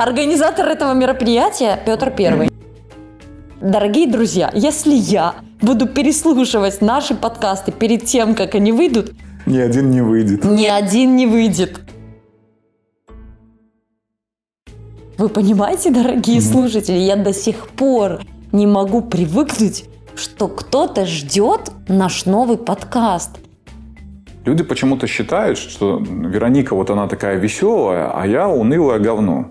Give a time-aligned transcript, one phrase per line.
[0.00, 2.48] Организатор этого мероприятия Петр Первый.
[3.60, 9.12] Дорогие друзья, если я буду переслушивать наши подкасты перед тем, как они выйдут,
[9.44, 10.42] Ни один не выйдет.
[10.42, 11.80] ни один не выйдет.
[15.18, 18.22] Вы понимаете, дорогие слушатели, я до сих пор
[18.52, 23.38] не могу привыкнуть, что кто-то ждет наш новый подкаст.
[24.46, 29.50] Люди почему-то считают, что Вероника вот она такая веселая, а я унылое говно.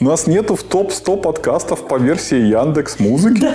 [0.00, 3.48] У нас нету в топ-100 подкастов по версии Яндекс Музыки.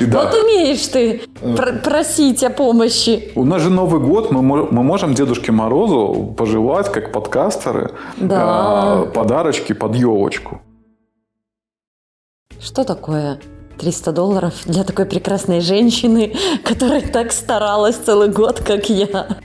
[0.00, 1.22] И да, Вот умеешь ты
[1.56, 3.32] пр- просить о помощи.
[3.34, 9.04] у нас же Новый год, мы, мы можем Дедушке Морозу пожелать, как подкастеры, Да.
[9.06, 10.60] э, подарочки под елочку.
[12.60, 13.38] Что такое
[13.78, 16.34] 300 долларов для такой прекрасной женщины,
[16.64, 19.36] которая так старалась целый год, как я?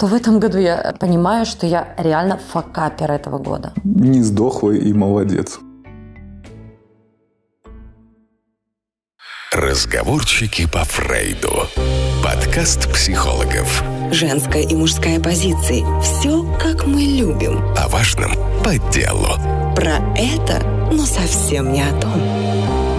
[0.00, 3.74] То в этом году я понимаю, что я реально факапер этого года.
[3.84, 5.58] Не сдохлый и молодец.
[9.52, 11.50] Разговорчики по Фрейду.
[12.24, 13.82] Подкаст психологов.
[14.10, 15.84] Женская и мужская позиции.
[16.00, 17.60] Все, как мы любим.
[17.76, 18.32] О важном
[18.64, 19.36] по делу.
[19.76, 22.18] Про это, но совсем не о том.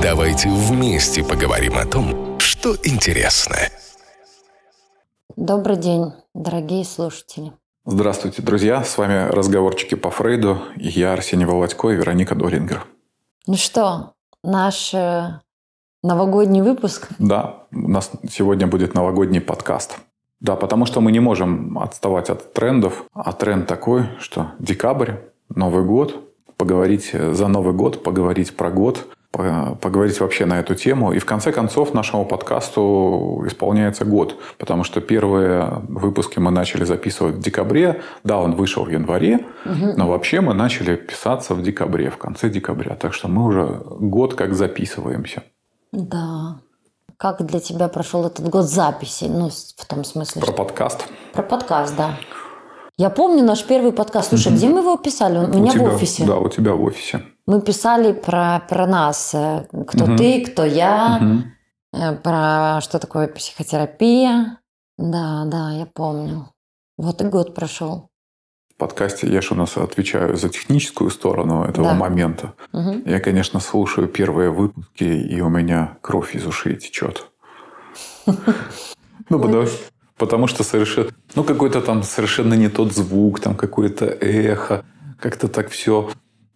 [0.03, 3.55] Давайте вместе поговорим о том, что интересно.
[5.35, 7.53] Добрый день, дорогие слушатели.
[7.85, 8.83] Здравствуйте, друзья.
[8.83, 10.59] С вами разговорчики по Фрейду.
[10.75, 12.85] Я Арсений Володько и Вероника Дорингер.
[13.47, 15.39] Ну что, наш э,
[16.03, 17.09] новогодний выпуск?
[17.17, 19.97] Да, у нас сегодня будет новогодний подкаст.
[20.39, 23.05] Да, потому что мы не можем отставать от трендов.
[23.13, 25.13] А тренд такой, что декабрь,
[25.49, 31.13] Новый год, поговорить за Новый год, поговорить про год, поговорить вообще на эту тему.
[31.13, 37.35] И в конце концов нашему подкасту исполняется год, потому что первые выпуски мы начали записывать
[37.35, 38.01] в декабре.
[38.23, 42.95] Да, он вышел в январе, но вообще мы начали писаться в декабре, в конце декабря.
[42.95, 45.43] Так что мы уже год как записываемся.
[45.91, 46.59] Да.
[47.17, 49.25] Как для тебя прошел этот год записи?
[49.25, 50.57] Ну, в том смысле, Про что...
[50.57, 51.07] подкаст.
[51.33, 52.17] Про подкаст, да.
[52.97, 54.29] Я помню наш первый подкаст.
[54.29, 55.37] Слушай, где мы его писали?
[55.37, 56.25] У меня у тебя, в офисе.
[56.25, 57.23] Да, у тебя в офисе.
[57.47, 59.31] Мы писали про, про нас.
[59.33, 60.17] э, Кто Мгм.
[60.17, 61.19] ты, кто я.
[61.93, 64.59] Э, Про что такое психотерапия.
[64.97, 66.49] Да, да, я помню.
[66.97, 68.09] Вот и год прошел.
[68.73, 71.93] В подкасте я же у нас отвечаю за техническую сторону этого Да.
[71.95, 72.53] момента.
[72.73, 73.03] Мгм.
[73.05, 77.27] Я, конечно, слушаю первые выпуски, и у меня кровь из ушей течет.
[79.29, 79.65] Ну, потому,
[80.17, 81.09] потому что совершенно...
[81.35, 84.83] Ну, какой-то там совершенно не тот звук, там какое-то эхо.
[85.19, 86.09] Как-то так все...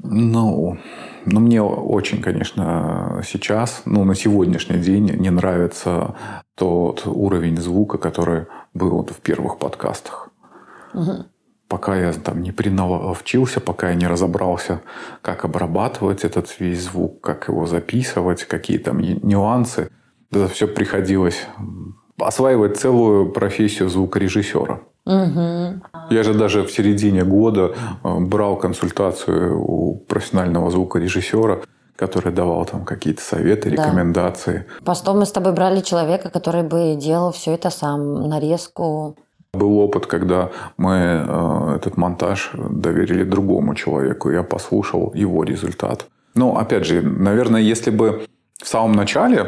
[0.04, 0.78] Ну,
[1.26, 6.16] ну, мне очень, конечно, сейчас, ну, на сегодняшний день не нравится
[6.56, 10.30] тот уровень звука, который был в первых подкастах.
[10.94, 11.26] Мгм.
[11.68, 14.82] Пока я там не приналовчился, пока я не разобрался,
[15.22, 19.90] как обрабатывать этот весь звук, как его записывать, какие там нюансы,
[20.32, 21.48] это все приходилось
[22.20, 24.82] осваивать целую профессию звукорежиссера.
[25.06, 25.84] Мгм.
[26.10, 27.74] Я же даже в середине года
[28.04, 31.60] э, брал консультацию у профессионального звукорежиссера,
[31.96, 33.76] который давал там какие-то советы, Да.
[33.76, 34.66] рекомендации.
[34.84, 39.16] Потом мы с тобой брали человека, который бы делал все это сам, нарезку.
[39.54, 40.96] Был опыт, когда мы
[41.28, 44.30] э, этот монтаж доверили другому человеку.
[44.30, 46.08] Я послушал его результат.
[46.36, 48.26] Ну, опять же, наверное, если бы
[48.62, 49.48] в самом начале,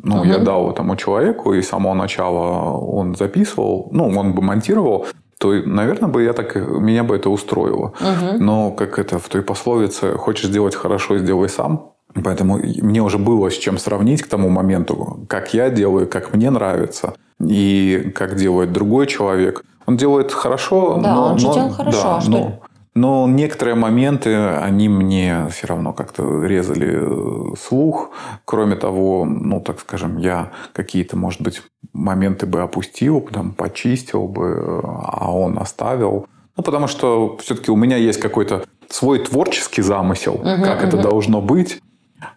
[0.00, 0.44] ну, я Мгм.
[0.44, 5.06] дал этому человеку, и с самого начала он записывал, ну, он бы монтировал,
[5.38, 7.92] то, наверное, бы я так, меня бы это устроило.
[8.00, 8.44] Мгм.
[8.44, 11.92] Но, как это в той пословице, хочешь сделать хорошо, сделай сам.
[12.24, 16.50] Поэтому мне уже было с чем сравнить к тому моменту, как я делаю, как мне
[16.50, 19.62] нравится, и как делает другой человек.
[19.86, 21.22] Он делает хорошо, Да, но...
[21.32, 22.60] он же но- делал хорошо, да, а что- но,
[22.98, 28.10] но некоторые моменты, они мне все равно как-то резали э, слух.
[28.44, 34.46] Кроме того, ну, так скажем, я какие-то, может быть, моменты бы опустил, там, почистил бы,
[34.46, 36.26] э, а он оставил.
[36.56, 41.02] Ну, потому что все-таки у меня есть какой-то свой творческий замысел, Мгм, как это мгм.
[41.02, 41.80] должно быть.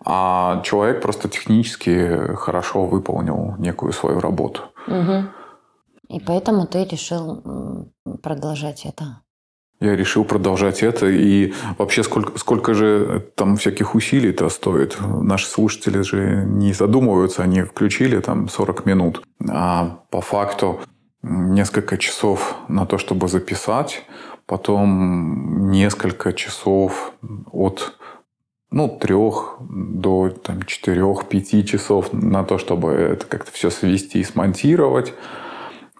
[0.06, 4.62] А человек просто технически хорошо выполнил некую свою работу.
[4.86, 5.32] Мгм.
[6.08, 7.90] И поэтому ты решил
[8.22, 9.22] продолжать это.
[9.82, 11.08] Я решил продолжать это.
[11.08, 14.98] И вообще, сколько, сколько же там всяких усилий-то стоит?
[15.02, 19.24] Наши слушатели же не задумываются, они включили там 40 минут.
[19.50, 20.80] А по факту
[21.24, 24.04] несколько часов на то, чтобы записать,
[24.46, 27.14] потом несколько часов
[27.52, 27.98] от
[28.70, 35.14] ну, трех до там, четырех-пяти часов на то, чтобы это как-то все свести и смонтировать.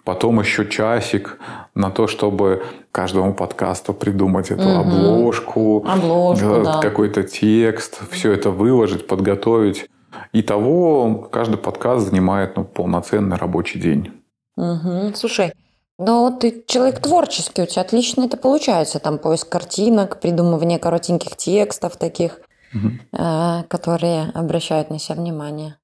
[0.04, 1.38] Потом еще часик
[1.74, 4.80] на то, чтобы каждому подкасту придумать эту Мгм.
[4.80, 6.80] обложку, Обложку, э, да.
[6.80, 9.88] какой-то текст, все это выложить, подготовить.
[10.32, 14.10] Итого каждый подкаст занимает ну, полноценный рабочий день.
[14.56, 15.14] Мгм.
[15.14, 15.52] Слушай,
[15.98, 18.98] ну ты человек творческий, у тебя отлично это получается.
[18.98, 22.40] Там поиск картинок, придумывание коротеньких текстов таких,
[22.72, 23.00] Мгм.
[23.12, 25.76] э, которые обращают на себя внимание.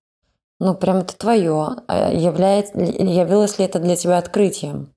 [0.61, 1.77] Ну, прям это твое.
[1.87, 4.93] А Является, явилось ли это для тебя открытием?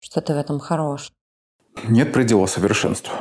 [0.00, 1.12] Что ты в этом хорош?
[1.88, 3.12] Нет предела совершенству.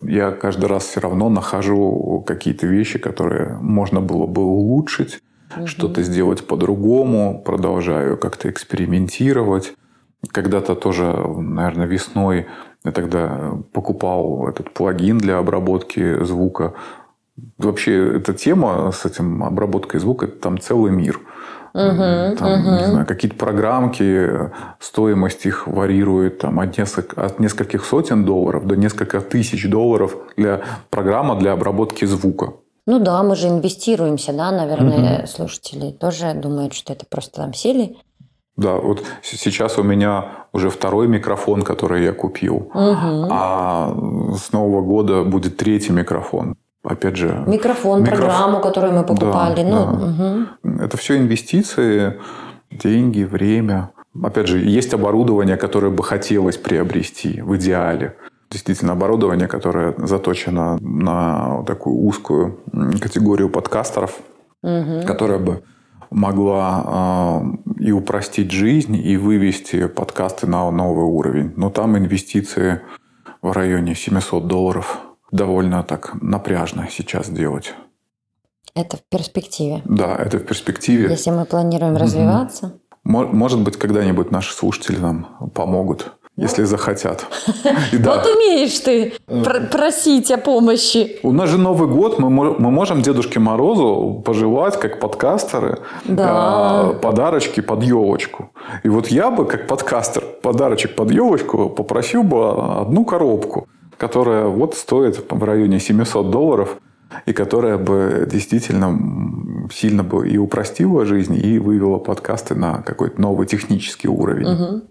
[0.00, 5.20] Я каждый раз все равно нахожу какие-то вещи, которые можно было бы улучшить,
[5.64, 9.74] что-то сделать по-другому, продолжаю как-то экспериментировать.
[10.30, 12.46] Когда-то тоже, наверное, весной
[12.84, 16.74] я тогда покупал этот плагин для обработки звука.
[17.58, 21.20] Вообще, эта тема с этим обработкой звука, это там целый мир.
[21.74, 22.84] Мгм, Там, не мгм.
[22.86, 24.50] знаю, какие-то программки,
[24.80, 30.62] стоимость их варьирует там, от, нескольких, от нескольких сотен долларов до нескольких тысяч долларов для
[30.90, 32.54] программа для обработки звука.
[32.86, 37.96] Ну да, мы же инвестируемся, да, наверное, слушатели тоже думают, что это просто там сели.
[38.56, 42.70] Да, вот сейчас у меня уже второй микрофон, который я купил.
[42.74, 43.28] Мгм.
[43.30, 43.94] А
[44.34, 46.56] с Нового года будет третий микрофон.
[46.88, 49.62] Опять же, Микрофон, Микроф- программу, которую мы покупали.
[49.62, 50.06] Да, ну, да.
[50.06, 50.80] мгм.
[50.80, 52.14] Это все инвестиции,
[52.70, 53.90] деньги, время.
[54.22, 58.16] Опять же, есть оборудование, которое бы хотелось приобрести в идеале.
[58.50, 62.58] Действительно, оборудование, которое заточено на такую узкую
[63.02, 64.18] категорию подкастеров,
[64.62, 65.02] Мгм.
[65.06, 65.62] которая бы
[66.10, 67.42] могла
[67.76, 71.52] э, и упростить жизнь, и вывести подкасты на новый уровень.
[71.56, 72.80] Но там инвестиции
[73.42, 74.98] в районе 700 долларов.
[75.30, 77.74] Довольно так напряжно сейчас делать.
[78.74, 79.82] Это в перспективе.
[79.84, 81.08] Да, это в перспективе.
[81.10, 82.72] Если мы планируем развиваться.
[83.04, 87.26] Мо- Может быть, когда-нибудь наши слушатели нам помогут, если захотят.
[87.92, 91.18] Вот умеешь ты пр- просить о помощи.
[91.22, 96.94] у нас же Новый год, мы, мо- мы можем Дедушке Морозу пожелать, как подкастеры, э,
[97.02, 98.50] подарочки под елочку.
[98.84, 103.66] И вот я бы, как подкастер, подарочек под елочку попросил бы одну коробку,
[103.98, 106.78] которая вот стоит в районе 700 долларов,
[107.26, 108.98] и которая бы действительно
[109.72, 114.48] сильно бы и упростила жизнь, и вывела подкасты на какой-то новый технический уровень.
[114.48, 114.82] Мгм.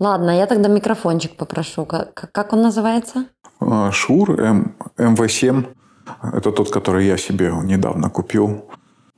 [0.00, 1.84] Ладно, я тогда микрофончик попрошу.
[1.84, 3.26] Как, как он называется?
[3.60, 5.66] А, Шур М- МВ7.
[6.32, 8.64] Это тот, который я себе недавно купил.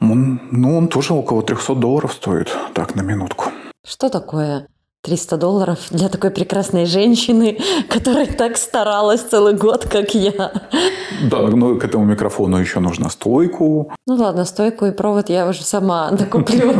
[0.00, 2.54] Он, ну, он тоже около 300 долларов стоит.
[2.74, 3.44] Так, на минутку.
[3.84, 4.68] Что такое
[5.06, 7.58] 300 долларов для такой прекрасной женщины,
[7.88, 10.52] которая так старалась целый год, как я?
[11.30, 13.92] Да, но к этому микрофону еще нужна стойку.
[14.06, 16.74] Ну ладно, стойку и провод я уже сама докуплю.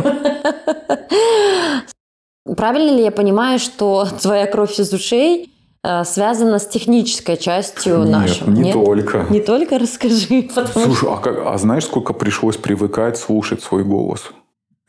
[2.55, 5.49] Правильно ли я понимаю, что твоя кровь из ушей
[5.83, 8.47] э, связана с технической частью Нет, нашей?
[8.47, 9.25] не только.
[9.29, 10.65] Не только расскажи, что...
[10.67, 14.31] Слушай, а, как- а знаешь, сколько пришлось привыкать слушать свой голос?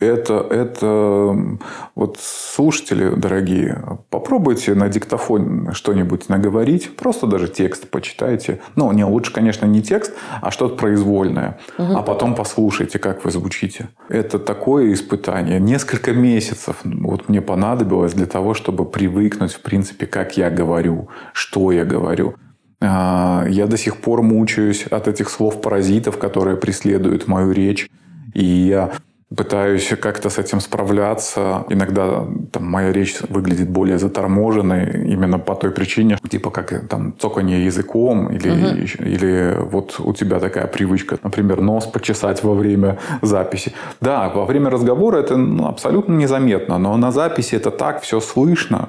[0.00, 1.36] Это, это
[1.96, 8.60] вот слушатели дорогие, попробуйте на диктофон что-нибудь наговорить, просто даже текст почитайте.
[8.76, 11.58] Ну, не, лучше, конечно, не текст, а что-то произвольное.
[11.76, 13.88] А потом послушайте, как вы звучите.
[14.08, 15.58] Это такое испытание.
[15.58, 21.72] Несколько месяцев вот мне понадобилось для того, чтобы привыкнуть, в принципе, как я говорю, что
[21.72, 22.36] я говорю.
[22.80, 27.90] А, Я до сих пор мучаюсь от этих слов-паразитов, которые преследуют мою речь.
[28.34, 28.92] И я
[29.36, 31.64] пытаюсь как-то с этим справляться.
[31.68, 37.64] Иногда там, моя речь выглядит более заторможенной именно по той причине, типа как там цоканье
[37.64, 38.48] языком или,
[38.82, 43.72] еще- или вот у тебя такая привычка, например, нос почесать во время записи.
[44.00, 48.88] Да, во время разговора это ну, абсолютно незаметно, но на записи это так все слышно,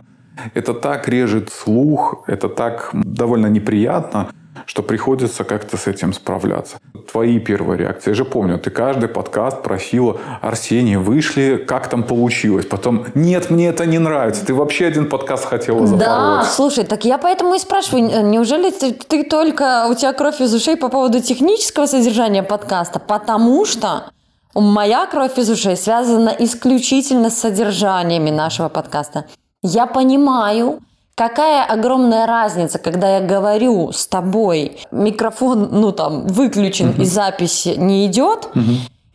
[0.53, 4.29] это так режет слух, это так довольно неприятно,
[4.66, 6.78] что приходится как-то с этим справляться.
[7.12, 8.12] Твои первые реакции.
[8.12, 12.66] Я же помню, ты каждый подкаст просила, Арсений, вышли, как там получилось?
[12.66, 14.46] Потом, нет, мне это не нравится.
[14.46, 16.06] Ты вообще один подкаст хотела запороть.
[16.06, 20.54] Да, слушай, так я поэтому и спрашиваю, неужели ты, ты только, у тебя кровь из
[20.54, 23.00] ушей по поводу технического содержания подкаста?
[23.00, 24.06] Потому что
[24.54, 29.25] моя кровь из ушей связана исключительно с содержаниями нашего подкаста.
[29.62, 30.80] Я понимаю,
[31.20, 38.06] какая огромная разница, когда я говорю с тобой, микрофон, ну там, выключен и запись не
[38.06, 38.48] идет,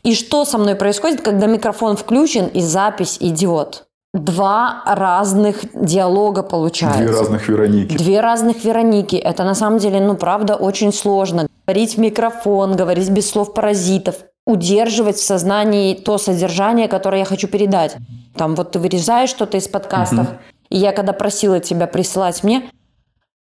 [0.03, 3.85] и что со мной происходит, когда микрофон включен и запись идет.
[4.13, 7.03] Два разных диалога получается.
[7.03, 7.97] Две разных Вероники.
[7.97, 9.17] Две разных Вероники.
[9.17, 11.49] Это на самом деле, ну, правда, очень сложно.
[11.67, 17.49] Говорить в микрофон, говорить без слов паразитов, удерживать в сознании то содержание, которое я хочу
[17.49, 17.97] передать.
[18.37, 20.27] Там вот ты вырезаешь что-то из подкастов,
[20.75, 22.69] и я когда просила тебя присылать мне,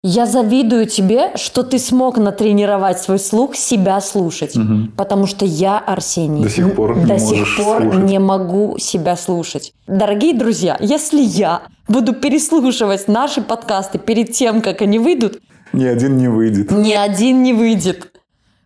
[0.05, 4.53] я завидую тебе, что ты смог натренировать свой слух себя слушать.
[4.97, 8.03] Потому что я, Арсений, До сих пор не до сих пор слушать.
[8.03, 9.73] не могу себя слушать.
[9.87, 15.39] Дорогие друзья, если я буду переслушивать наши подкасты перед тем, как они выйдут,
[15.71, 16.69] Ни один не выйдет.
[16.71, 18.11] ни один не выйдет.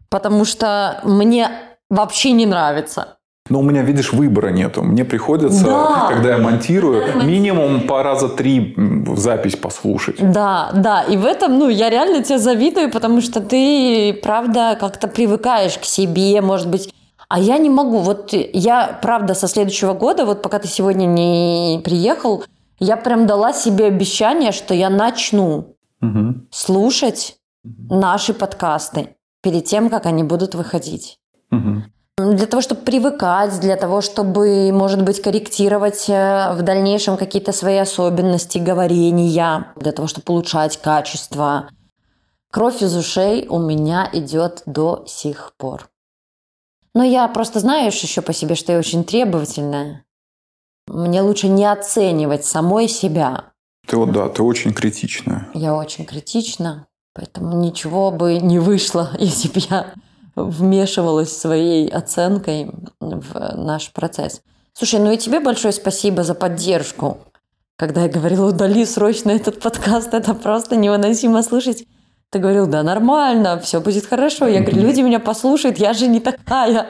[0.09, 1.51] Потому что мне
[1.91, 3.16] вообще не нравится.
[3.49, 4.83] Но у меня, видишь, выбора нету.
[4.83, 6.07] Мне приходится, Да.
[6.09, 8.75] когда я монтирую, минимум по раза три
[9.15, 10.15] запись послушать.
[10.31, 15.07] Да, да, и в этом, ну, я реально тебе завидую, потому что ты, правда, как-то
[15.07, 16.93] привыкаешь к себе, может быть.
[17.29, 17.99] А я не могу.
[17.99, 22.43] Вот я, правда, со следующего года, вот пока ты сегодня не приехал,
[22.79, 26.47] я прям дала себе обещание, что я начну Мгм.
[26.51, 27.35] слушать
[27.89, 29.09] наши подкасты
[29.41, 31.17] перед тем, как они будут выходить.
[31.51, 31.85] Мгм.
[32.17, 37.77] Для того, чтобы привыкать, для того, чтобы, может быть, корректировать э, в дальнейшем какие-то свои
[37.77, 41.69] особенности говорения, для того, чтобы улучшать качество.
[42.49, 45.89] Кровь из ушей у меня идет до сих пор.
[46.95, 50.03] Но я просто знаешь еще по себе, что я очень требовательная.
[50.87, 53.51] Мне лучше не оценивать самой себя.
[53.85, 55.49] Ты вот, да, ты очень критичная.
[55.53, 59.93] Я очень критична, поэтому ничего бы не вышло, если бы я
[60.43, 64.41] вмешивалась своей оценкой в наш процесс.
[64.73, 67.17] Слушай, ну и тебе большое спасибо за поддержку.
[67.77, 71.85] Когда я говорила, удали срочно этот подкаст, это просто невыносимо слушать.
[72.29, 74.47] Ты говорил, да нормально, все будет хорошо.
[74.47, 76.87] Я говорю, люди меня послушают, я же не такая.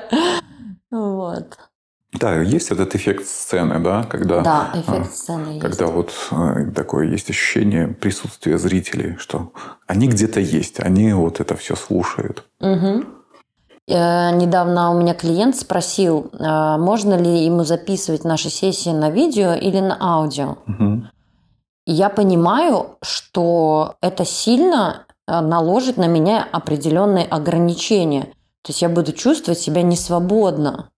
[0.90, 1.58] Вот.
[2.14, 5.62] Да, есть этот эффект сцены, да, когда, Да, а, эффект сцены есть.
[5.62, 9.52] когда вот э, такое есть ощущение присутствия зрителей, что
[9.86, 12.46] они где-то есть, они вот это все слушают.
[12.62, 13.17] Мгм.
[13.88, 19.54] Э, Недавно у меня клиент спросил, э, можно ли ему записывать наши сессии на видео
[19.54, 20.58] или на аудио.
[21.86, 28.24] Я понимаю, что это сильно э, наложит на меня определенные ограничения.
[28.64, 30.90] То есть я буду чувствовать себя несвободно,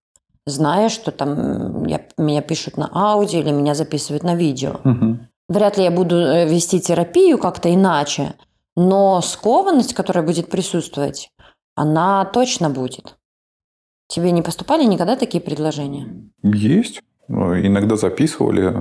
[0.46, 4.80] зная, что там я- меня пишут на аудио или меня записывают на видео.
[5.48, 8.34] Вряд ли я буду вести терапию как-то иначе,
[8.76, 11.30] но скованность, которая будет присутствовать,
[11.74, 13.16] она точно будет.
[14.08, 16.08] Тебе не поступали никогда такие предложения?
[16.42, 17.00] Есть.
[17.28, 18.74] Иногда записывали.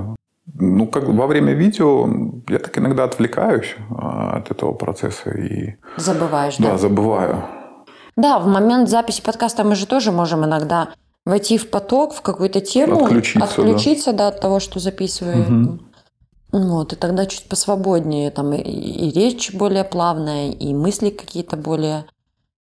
[0.56, 2.10] Ну, как во время видео
[2.50, 6.78] я так иногда отвлекаюсь а, от этого процесса и Забываешь, да, да?
[6.80, 7.44] забываю.
[8.16, 10.90] Да, в момент записи подкаста мы же тоже можем иногда
[11.26, 13.46] войти в поток, в какую-то тему, Отключиться, да.
[13.46, 15.62] отключиться, да, от того, что записываем.
[15.62, 15.90] Мгм.
[16.52, 22.06] Вот, и тогда чуть посвободнее, там и, и речь более плавная, и мысли какие-то более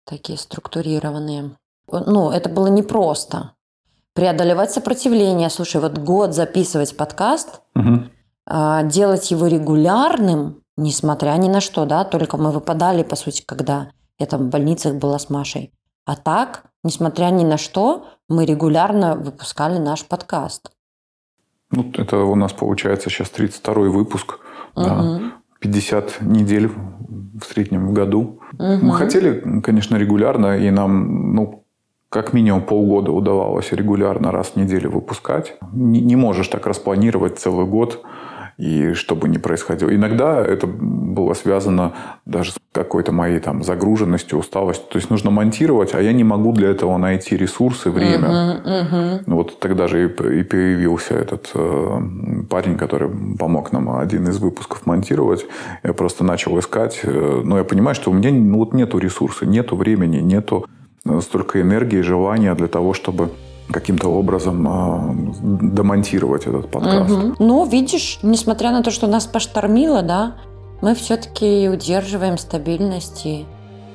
[0.07, 1.57] такие структурированные.
[1.91, 3.53] Ну, это было непросто.
[4.13, 5.49] Преодолевать сопротивление.
[5.49, 7.61] Слушай, вот год записывать подкаст,
[8.45, 13.91] а, делать его регулярным, несмотря ни на что, да, только мы выпадали, по сути, когда
[14.17, 15.73] я там в больницах была с Машей.
[16.05, 20.71] А так, несмотря ни на что, мы регулярно выпускали наш подкаст.
[21.69, 24.39] Ну, это у нас получается сейчас 32 выпуск.
[24.75, 25.33] Да.
[25.61, 25.71] Мгм.
[25.71, 26.69] 50 недель
[27.39, 28.39] в среднем в году.
[28.53, 28.87] Мгм.
[28.87, 31.63] Мы хотели, конечно, регулярно, и нам, ну,
[32.09, 35.57] как минимум полгода удавалось регулярно раз в неделю выпускать.
[35.73, 38.03] Не, не можешь так распланировать целый год,
[38.57, 39.93] и чтобы не происходило.
[39.93, 41.93] Иногда это было связано
[42.25, 44.87] даже с какой-то моей там загруженностью, усталостью.
[44.89, 48.61] То есть нужно монтировать, а я не могу для этого найти ресурсы, время.
[48.65, 49.23] Мгм.
[49.27, 52.01] Ну, Вот тогда же и появился этот э,
[52.49, 55.45] парень, который помог нам один из выпусков монтировать.
[55.83, 57.01] Я просто начал искать.
[57.03, 60.65] э, но я понимаю, что у меня ну, вот нету ресурса, нету времени, нету
[61.05, 63.29] э, столько энергии, желания для того, чтобы
[63.71, 67.09] каким-то образом э, домонтировать этот подкаст.
[67.09, 67.35] Мгм.
[67.39, 70.35] Ну, видишь, несмотря на то, что нас поштормило, да,
[70.81, 73.45] мы все-таки удерживаем стабильность и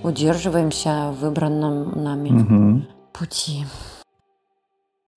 [0.02, 2.86] удерживаемся в выбранном нами Мгм.
[3.12, 3.64] пути.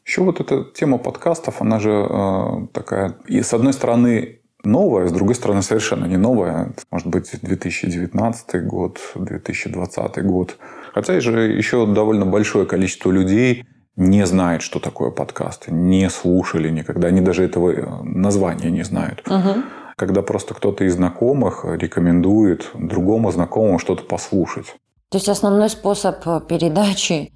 [0.05, 5.11] Еще вот эта тема подкастов, она же э, такая, и с одной стороны новая, с
[5.11, 6.67] другой стороны совершенно не новая.
[6.69, 10.57] Это может быть 2019 год, 2020 год.
[10.93, 17.07] Хотя же еще довольно большое количество людей не знает, что такое подкасты, не слушали никогда,
[17.07, 19.23] они даже этого э, названия не знают.
[19.27, 19.65] Мгм.
[19.95, 24.75] Когда просто кто-то из знакомых рекомендует другому знакомому что-то послушать.
[25.09, 27.31] То есть основной способ э, передачи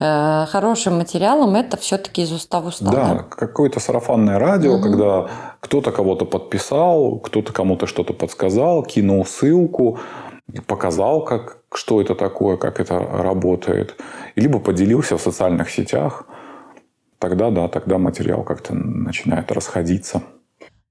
[0.00, 2.90] э, хорошим материалом это все-таки из уста в уста.
[2.90, 4.82] Да, какое-то сарафанное радио, Мгм.
[4.82, 5.28] когда
[5.60, 9.98] кто-то кого-то подписал, кто-то кому-то что-то подсказал, кинул ссылку,
[10.66, 13.96] показал, как, что это такое, как это работает.
[14.34, 16.24] И Либо поделился в социальных сетях.
[17.18, 20.22] тогда да, тогда материал как-то начинает расходиться.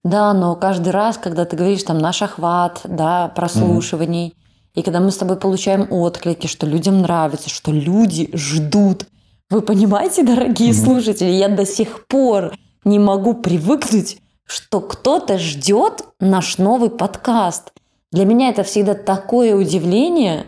[0.04, 4.34] Да, но каждый раз, когда ты говоришь там наш охват, да, прослушиваний, mm
[4.74, 9.06] и когда мы с тобой получаем отклики, что людям нравится, что люди ждут.
[9.50, 12.54] Вы понимаете, дорогие mm слушатели, я до сих пор
[12.86, 17.74] не могу привыкнуть, что кто-то ждет наш новый подкаст.
[18.12, 20.46] Для меня это всегда такое удивление,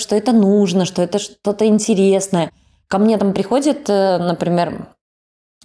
[0.00, 2.50] что это нужно, что это что-то интересное.
[2.88, 4.88] Ко мне там приходят, э, например,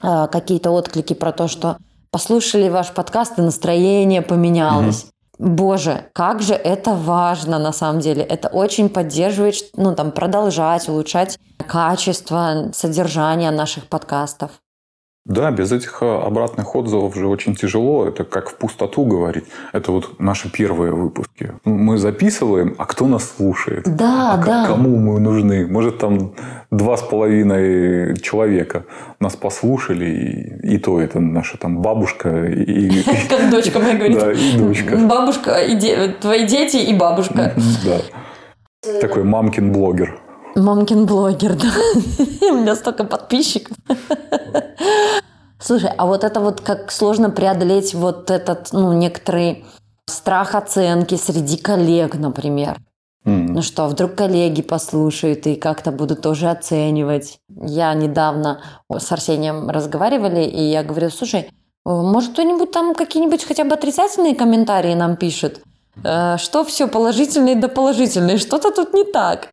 [0.01, 1.77] э, какие-то отклики про то, что
[2.11, 5.05] послушали ваш подкаст, и настроение поменялось.
[5.05, 5.11] mm
[5.41, 8.21] Боже, как же это важно на самом деле.
[8.21, 14.60] Это очень поддерживает, ну там, продолжать, улучшать качество, содержание наших подкастов.
[15.25, 18.07] Да, без этих э, обратных отзывов же очень тяжело.
[18.07, 19.45] Это как в пустоту говорить.
[19.71, 21.53] Это вот наши первые выпуски.
[21.63, 23.83] Мы записываем, а кто нас слушает?
[23.85, 24.65] Да, а да.
[24.65, 25.67] Кому мы нужны?
[25.67, 26.33] Может, там
[26.71, 28.85] два с половиной человека
[29.19, 33.03] нас послушали, и, и то это наша там бабушка и...
[33.29, 34.19] Как дочка моя говорит.
[34.19, 34.97] Да, и дочка.
[34.97, 35.55] Бабушка,
[36.19, 37.53] твои дети и бабушка.
[37.85, 38.99] Да.
[38.99, 40.19] Такой мамкин блогер.
[40.55, 41.71] Мамкин блогер, да.
[42.51, 43.77] У меня столько подписчиков.
[45.59, 49.63] Слушай, а вот это вот как сложно преодолеть вот этот, ну, некоторый
[50.05, 52.77] страх оценки среди коллег, например.
[53.25, 53.47] Mm.
[53.49, 57.37] Ну что, вдруг коллеги послушают и как-то будут тоже оценивать.
[57.49, 61.51] Я недавно с Арсением разговаривали, и я говорю, слушай,
[61.85, 65.61] может кто-нибудь там какие-нибудь хотя бы отрицательные комментарии нам пишет?
[66.03, 69.49] Э, что все положительные да положительные, что-то тут не так.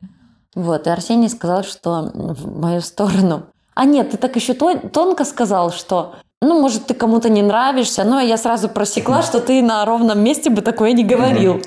[0.55, 3.47] Вот, и Арсений сказал, что в мою сторону.
[3.79, 8.19] А нет, ты так еще тонко сказал, что ну, может, ты кому-то не нравишься, но
[8.19, 11.63] я сразу просекла, что ты на ровном месте бы такое не говорил.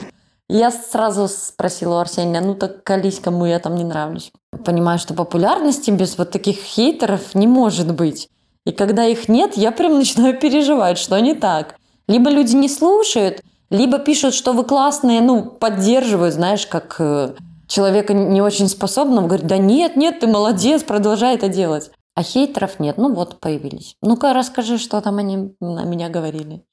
[0.49, 4.33] Я сразу спросила у Арсения, ну так колись, кому я там не нравлюсь.
[4.65, 8.27] Понимаю, что популярности без вот таких хейтеров не может быть.
[8.65, 11.75] И когда их нет, я прям начинаю переживать, что не так.
[12.09, 17.35] Либо люди не слушают, либо пишут, что вы классные, ну, поддерживают, знаешь, как э,
[17.67, 21.89] человека не очень способного говорит, да нет, нет, ты молодец, продолжай это делать.
[22.15, 22.97] А хейтеров нет.
[22.97, 23.97] Ну вот, появились.
[24.01, 26.63] Ну-ка, расскажи, что там они на меня говорили.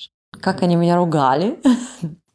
[0.40, 1.60] Как они меня ругали?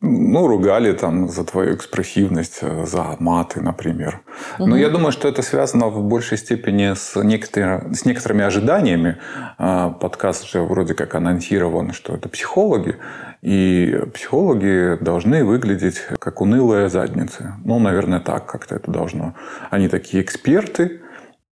[0.05, 4.21] Ну, ругали там за твою экспрессивность, э, за маты, например.
[4.59, 4.67] Угу.
[4.67, 7.85] Но я думаю, что это связано в большей степени с, некотор...
[7.95, 9.19] с некоторыми ожиданиями.
[9.57, 12.97] А, подкаст же вроде как анонсирован, что это психологи.
[13.41, 17.53] И психологи должны выглядеть как унылые задницы.
[17.63, 19.35] Ну, наверное, так как-то это должно.
[19.69, 21.01] Они такие эксперты.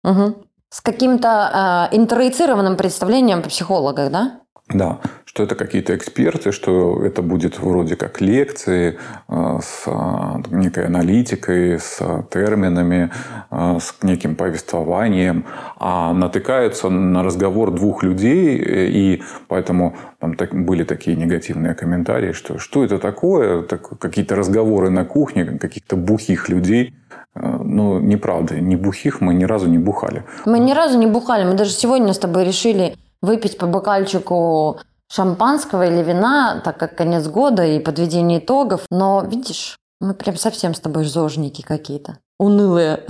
[0.03, 0.47] Угу.
[0.73, 4.40] С каким-то э, интроицированным представлением о психологах, да?
[4.73, 10.87] Да, что это какие-то эксперты, что это будет вроде как лекции э, с э, некой
[10.87, 11.99] аналитикой, с
[12.31, 13.11] терминами,
[13.51, 15.45] э, с неким повествованием,
[15.77, 22.85] а натыкаются на разговор двух людей, и поэтому там были такие негативные комментарии, что что
[22.85, 26.95] это такое, так, какие-то разговоры на кухне каких-то бухих людей,
[27.35, 30.23] ну, неправда, не бухих мы ни разу не бухали.
[30.47, 31.45] Мы ни разу не бухали.
[31.45, 34.81] Мы даже сегодня с тобой решили выпить по бокальчику
[35.11, 38.83] шампанского или вина, так как конец года и подведение итогов.
[38.91, 42.19] Но, видишь, мы прям совсем с тобой зожники какие-то.
[42.39, 43.05] Унылые.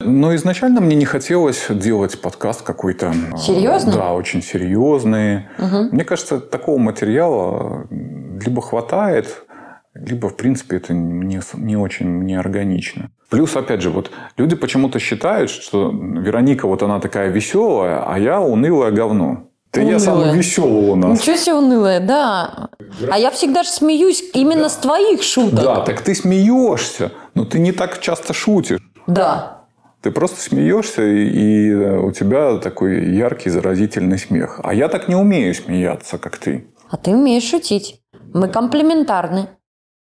[0.00, 3.12] Но изначально мне не хотелось делать подкаст какой-то...
[3.32, 3.92] А, серьезный?
[3.92, 5.48] Да, очень серьезный.
[5.58, 5.92] Угу.
[5.92, 9.44] Мне кажется, такого материала либо хватает,
[9.92, 13.10] либо, в принципе, это не, не очень неорганично.
[13.30, 18.40] Плюс, опять же, вот люди почему-то считают, что Вероника вот она такая веселая, а я
[18.40, 19.46] унылое говно.
[19.72, 21.20] Да я самый веселый у нас.
[21.20, 22.70] Ничего себе унылая, да.
[23.08, 24.68] А я всегда же смеюсь именно да.
[24.68, 25.62] с твоих шуток.
[25.62, 28.80] Да, так ты смеешься, но ты не так часто шутишь.
[29.06, 29.60] Да.
[30.02, 34.58] Ты просто смеешься, и у тебя такой яркий, заразительный смех.
[34.64, 36.66] А я так не умею смеяться, как ты.
[36.90, 38.00] А ты умеешь шутить.
[38.34, 39.50] Мы комплементарны.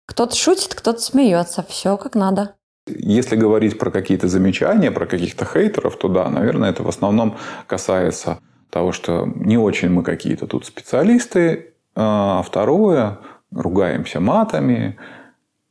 [0.05, 1.65] Кто-то шутит, кто-то смеется.
[1.67, 2.55] Все как надо.
[2.87, 8.39] Если говорить про какие-то замечания, про каких-то хейтеров, то да, наверное, это в основном касается
[8.69, 13.19] того, что не очень мы какие-то тут специалисты, а второе,
[13.51, 14.97] ругаемся матами,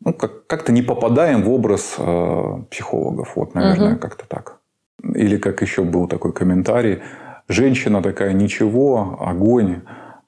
[0.04, 3.36] ну, как- как-то не попадаем в образ э, психологов.
[3.36, 4.00] Вот, наверное, угу.
[4.00, 4.58] как-то так.
[5.02, 7.02] Или как еще был такой комментарий,
[7.46, 9.82] женщина такая ничего, огонь,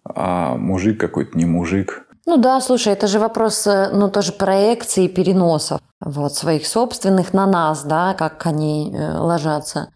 [0.05, 5.09] а мужик какой-то не мужик– ну да, слушай, это же вопрос, э, ну тоже проекции
[5.09, 9.89] переносов, вот, своих собственных на нас, да, как они э, ложатся.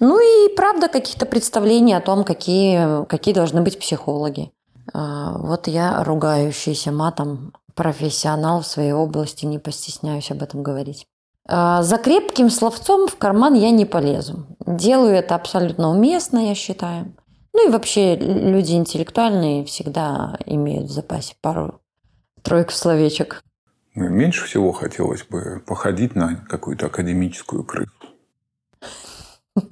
[0.00, 4.52] Ну и правда каких-то представлений о том, какие, какие должны быть психологи.
[4.92, 11.06] А, вот я ругающийся матом профессионал в своей области, не постесняюсь об этом говорить.
[11.48, 14.46] А, за крепким словцом в карман я не полезу.
[14.66, 17.14] Делаю это абсолютно уместно, я считаю.
[17.56, 21.80] Ну и вообще люди интеллектуальные всегда имеют в запасе пару
[22.42, 23.42] тройку словечек.
[23.94, 27.90] Меньше всего хотелось бы походить на какую-то академическую крысу.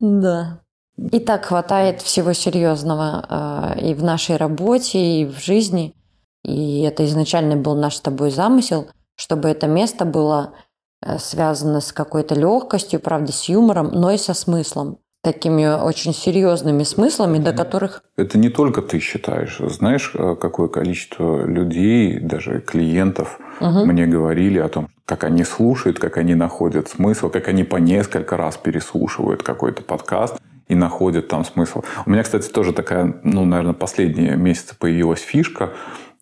[0.00, 0.62] Да.
[0.96, 5.94] И так хватает всего серьезного э, и в нашей работе, и в жизни.
[6.42, 10.54] И это изначально был наш с тобой замысел, чтобы это место было
[11.02, 14.98] э, связано с какой-то легкостью, правда, с юмором, но и со смыслом.
[15.22, 18.02] Такими очень серьезными смыслами, до которых...
[18.16, 19.58] Это не только ты считаешь.
[19.58, 23.84] Знаешь, э, какое количество людей, даже клиентов угу.
[23.84, 28.36] мне говорили о том, как они слушают, как они находят смысл, как они по несколько
[28.36, 31.82] раз переслушивают какой-то подкаст и находят там смысл.
[32.04, 35.72] У меня, кстати, тоже такая, ну, наверное, последние месяцы появилась фишка.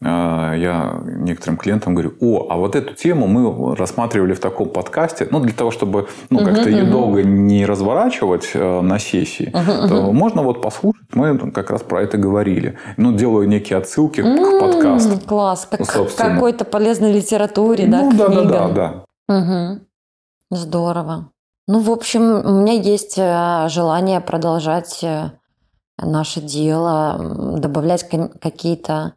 [0.02, 5.28] А, я некоторым клиентам говорю, о, а вот эту тему мы рассматривали в таком подкасте,
[5.30, 10.42] ну, для того, чтобы ну, как-то ее долго не разворачивать э, на сессии, то можно
[10.42, 12.78] вот послушать, мы как раз про это говорили.
[12.96, 15.20] Ну, делаю некие отсылки к подкасту.
[15.26, 19.04] Класс, как к какой-то полезной литературе, да, Ну, да-да-да.
[19.28, 19.80] Угу.
[20.50, 21.30] Здорово.
[21.68, 25.30] Ну, в общем, у меня есть э, желание продолжать э,
[25.98, 28.08] наше дело, добавлять
[28.40, 29.14] какие-то,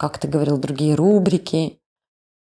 [0.00, 1.78] как ты говорил, другие рубрики.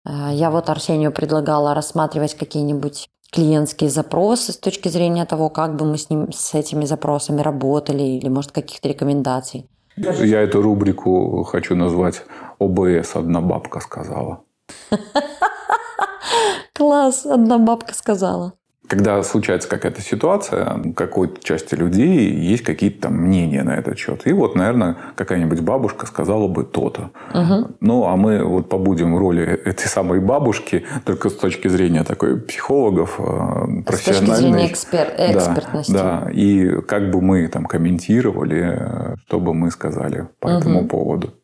[0.07, 5.85] Э, я вот Арсению предлагала рассматривать какие-нибудь клиентские запросы с точки зрения того, как бы
[5.85, 9.69] мы с, ним, с этими запросами работали, или, может, каких-то рекомендаций.
[9.97, 12.23] Я эту рубрику хочу назвать
[12.61, 14.45] ОБС «Одна бабка сказала».
[16.73, 18.58] Класс, одна бабка сказала
[18.89, 24.27] когда случается какая-то ситуация, у какой-то части людей есть какие-то там мнения на этот счет.
[24.27, 27.11] И вот, наверное, какая-нибудь бабушка сказала бы то-то.
[27.35, 27.77] Угу.
[27.81, 32.41] Ну, а мы вот побудем в роли этой самой бабушки, только с точки зрения такой
[32.41, 33.87] психологов, профессиональной.
[33.87, 35.07] С точки зрения экспер...
[35.19, 35.93] экспертности.
[35.93, 40.57] Да, да, и как бы мы там комментировали, что бы мы сказали по угу.
[40.57, 41.35] этому поводу.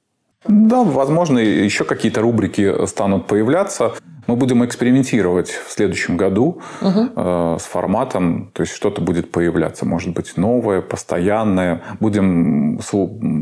[0.47, 3.93] Да, возможно, еще какие-то рубрики станут появляться.
[4.27, 7.09] Мы будем экспериментировать в следующем году угу.
[7.15, 11.83] э, с форматом, то есть что-то будет появляться, может быть новое, постоянное.
[12.01, 12.79] Будем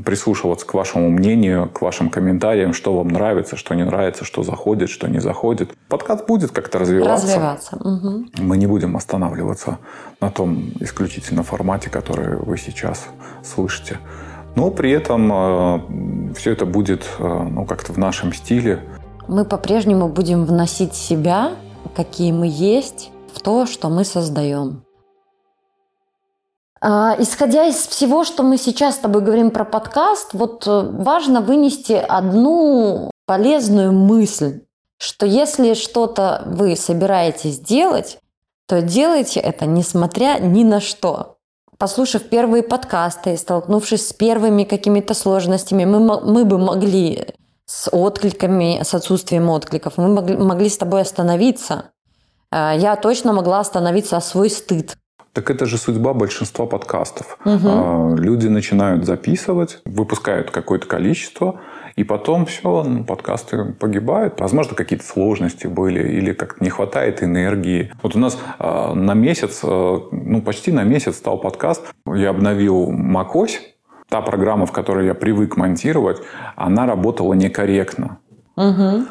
[0.05, 4.90] прислушиваться к вашему мнению, к вашим комментариям, что вам нравится, что не нравится, что заходит,
[4.90, 5.71] что не заходит.
[5.88, 7.27] Подкаст будет как-то развиваться.
[7.27, 7.77] Развиваться.
[7.77, 8.27] Угу.
[8.38, 9.79] Мы не будем останавливаться
[10.21, 13.07] на том исключительно формате, который вы сейчас
[13.45, 13.99] слышите.
[14.55, 18.81] Но при этом э, все это будет э, ну, как-то в нашем стиле.
[19.28, 21.52] Мы по-прежнему будем вносить себя,
[21.94, 24.85] какие мы есть, в то, что мы создаем.
[26.80, 31.40] А, исходя из всего, что мы сейчас с тобой говорим про подкаст, вот э, важно
[31.40, 34.62] вынести одну полезную мысль,
[34.98, 38.18] что если что-то вы собираетесь делать,
[38.66, 41.37] то делайте это несмотря ни на что
[41.82, 47.35] послушав первые подкасты, столкнувшись с первыми какими-то сложностями, мы, мы бы могли
[47.66, 51.90] с откликами, с отсутствием откликов, мы могли, могли с тобой остановиться.
[52.51, 54.96] Э, я точно могла остановиться о свой стыд.
[55.33, 57.38] Так это же судьба большинства подкастов.
[57.46, 58.16] Угу.
[58.16, 61.59] Люди начинают записывать, выпускают какое-то количество,
[61.96, 64.40] и потом все, ну, подкасты погибают.
[64.40, 67.92] Возможно, какие-то сложности были или как-то не хватает энергии.
[68.03, 71.83] Вот у нас э, на месяц, ну почти на месяц стал подкаст.
[72.07, 73.53] Я обновил macOS.
[74.12, 76.20] Та программа, в которой я привык монтировать,
[76.55, 78.18] она работала некорректно.
[78.57, 79.07] Угу.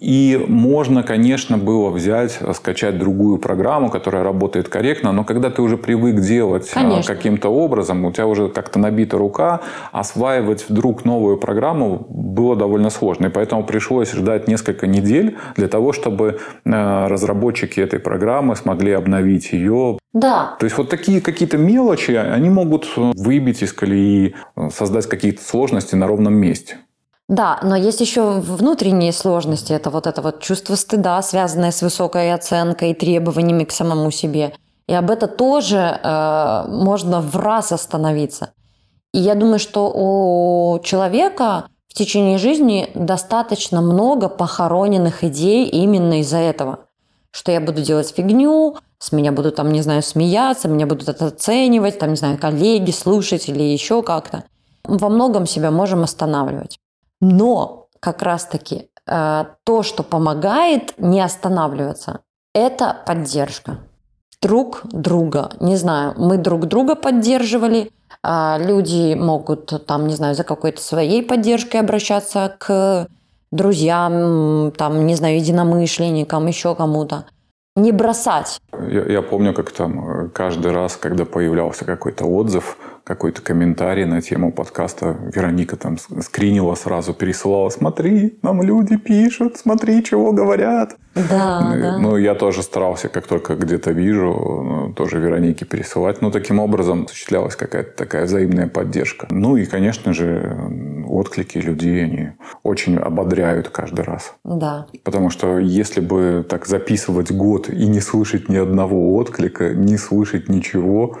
[0.00, 5.76] И можно, конечно, было взять, скачать другую программу, которая работает корректно, но когда ты уже
[5.76, 7.14] привык делать а, конечно.
[7.14, 9.60] каким-то образом, у тебя уже как-то набита рука,
[9.92, 13.26] осваивать вдруг новую программу было довольно сложно.
[13.26, 19.52] И поэтому пришлось ждать несколько недель для того, чтобы э, разработчики этой программы смогли обновить
[19.52, 19.98] ее.
[20.12, 20.56] Да.
[20.60, 24.34] То есть вот такие какие-то мелочи, они могут выбить из колеи,
[24.72, 26.78] создать какие-то сложности на ровном месте.
[27.28, 29.72] Да, но есть еще внутренние сложности.
[29.72, 34.54] Это вот это вот чувство стыда, связанное с высокой оценкой и требованиями к самому себе.
[34.86, 38.50] И об этом тоже э, можно в раз остановиться.
[39.14, 46.38] И я думаю, что у человека в течение жизни достаточно много похороненных идей именно из-за
[46.38, 46.80] этого.
[47.30, 51.26] Что я буду делать фигню, с меня будут там, не знаю, смеяться, меня будут это
[51.26, 54.44] оценивать, там, не знаю, коллеги, слушатели, еще как-то.
[54.84, 56.78] Во многом себя можем останавливать.
[57.32, 62.20] Но как раз-таки э, то, что помогает не останавливаться,
[62.54, 63.78] это поддержка.
[64.42, 65.50] Друг друга.
[65.60, 67.90] Не знаю, мы друг друга поддерживали,
[68.22, 73.08] э, люди могут там, не знаю, за какой-то своей поддержкой обращаться к
[73.50, 77.24] друзьям, там, не знаю, единомышленникам, еще кому-то.
[77.76, 78.60] Не бросать.
[78.72, 84.22] Я, я помню, как там э, каждый раз, когда появлялся какой-то отзыв, какой-то комментарий на
[84.22, 90.96] тему подкаста, Вероника там скринила сразу, пересылала, смотри, нам люди пишут, смотри, чего говорят.
[91.14, 91.98] Да, да.
[91.98, 96.22] Ну, я тоже старался, как только где-то вижу, ну, тоже Веронике пересылать.
[96.22, 99.28] Ну, таким образом осуществлялась какая-то такая взаимная поддержка.
[99.30, 100.56] Ну, и, конечно же,
[101.06, 102.30] отклики людей, они
[102.64, 104.34] очень ободряют каждый раз.
[104.44, 104.86] Да.
[105.04, 110.48] Потому что если бы так записывать год и не слышать ни одного отклика, не слышать
[110.48, 111.16] ничего,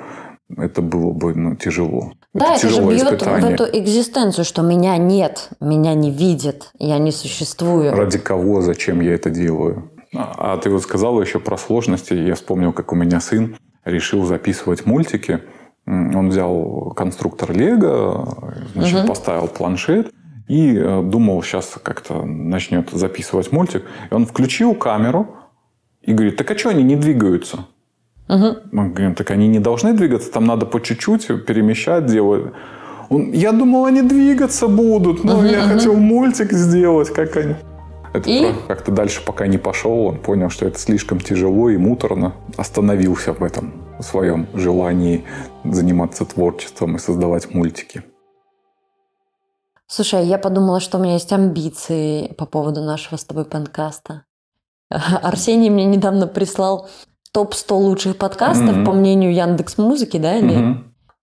[0.56, 2.12] это было бы ну, тяжело.
[2.32, 3.56] Да, это, это же бьет испытание.
[3.56, 7.94] в эту экзистенцию, что меня нет, меня не видят, я не существую.
[7.94, 9.90] Ради кого, зачем я это делаю?
[10.16, 12.14] А ты вот сказала еще про сложности.
[12.14, 15.40] Я вспомнил, как у меня сын решил записывать мультики.
[15.86, 19.08] Он взял конструктор Лего, значит, угу.
[19.08, 20.12] поставил планшет
[20.48, 23.84] и э, думал, сейчас как-то начнет записывать мультик.
[24.10, 25.36] И он включил камеру
[26.00, 27.66] и говорит, так а что они не двигаются?
[28.28, 28.56] Угу.
[28.72, 32.52] Мы говорим, так они не должны двигаться, там надо по чуть-чуть перемещать, делать.
[33.10, 35.74] Он, я думал, они двигаться будут, но угу, я угу.
[35.74, 37.54] хотел мультик сделать, как они.
[38.14, 38.52] Это и?
[38.68, 42.34] как-то дальше пока не пошел, он понял, что это слишком тяжело и муторно.
[42.56, 45.24] Остановился в этом своем желании
[45.64, 48.04] заниматься творчеством и создавать мультики.
[49.86, 54.24] Слушай, я подумала, что у меня есть амбиции по поводу нашего с тобой подкаста.
[54.88, 56.88] Арсений мне недавно прислал
[57.34, 58.84] топ-100 лучших подкастов, mm-hmm.
[58.84, 60.56] по мнению Яндекс Музыки, да, или?
[60.56, 60.76] Mm-hmm.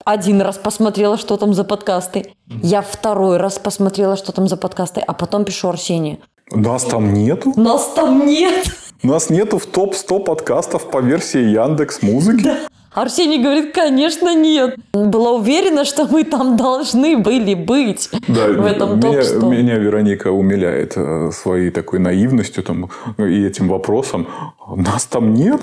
[0.03, 2.33] Один раз посмотрела, что там за подкасты.
[2.47, 6.17] Я второй раз посмотрела, что там за подкасты, а потом пишу Арсению.
[6.51, 7.53] Нас там нету?
[7.55, 8.65] Нас там нет.
[9.03, 12.43] Нас нету в топ-100 подкастов по версии Яндекс Музыки?
[12.43, 12.57] Да.
[12.93, 14.75] Арсений говорит, конечно, нет.
[14.91, 19.45] Была уверена, что мы там должны были быть да, в этом топ-100.
[19.49, 24.27] Меня, меня Вероника умиляет э, своей такой наивностью там, и этим вопросом.
[24.75, 25.61] Нас там нет?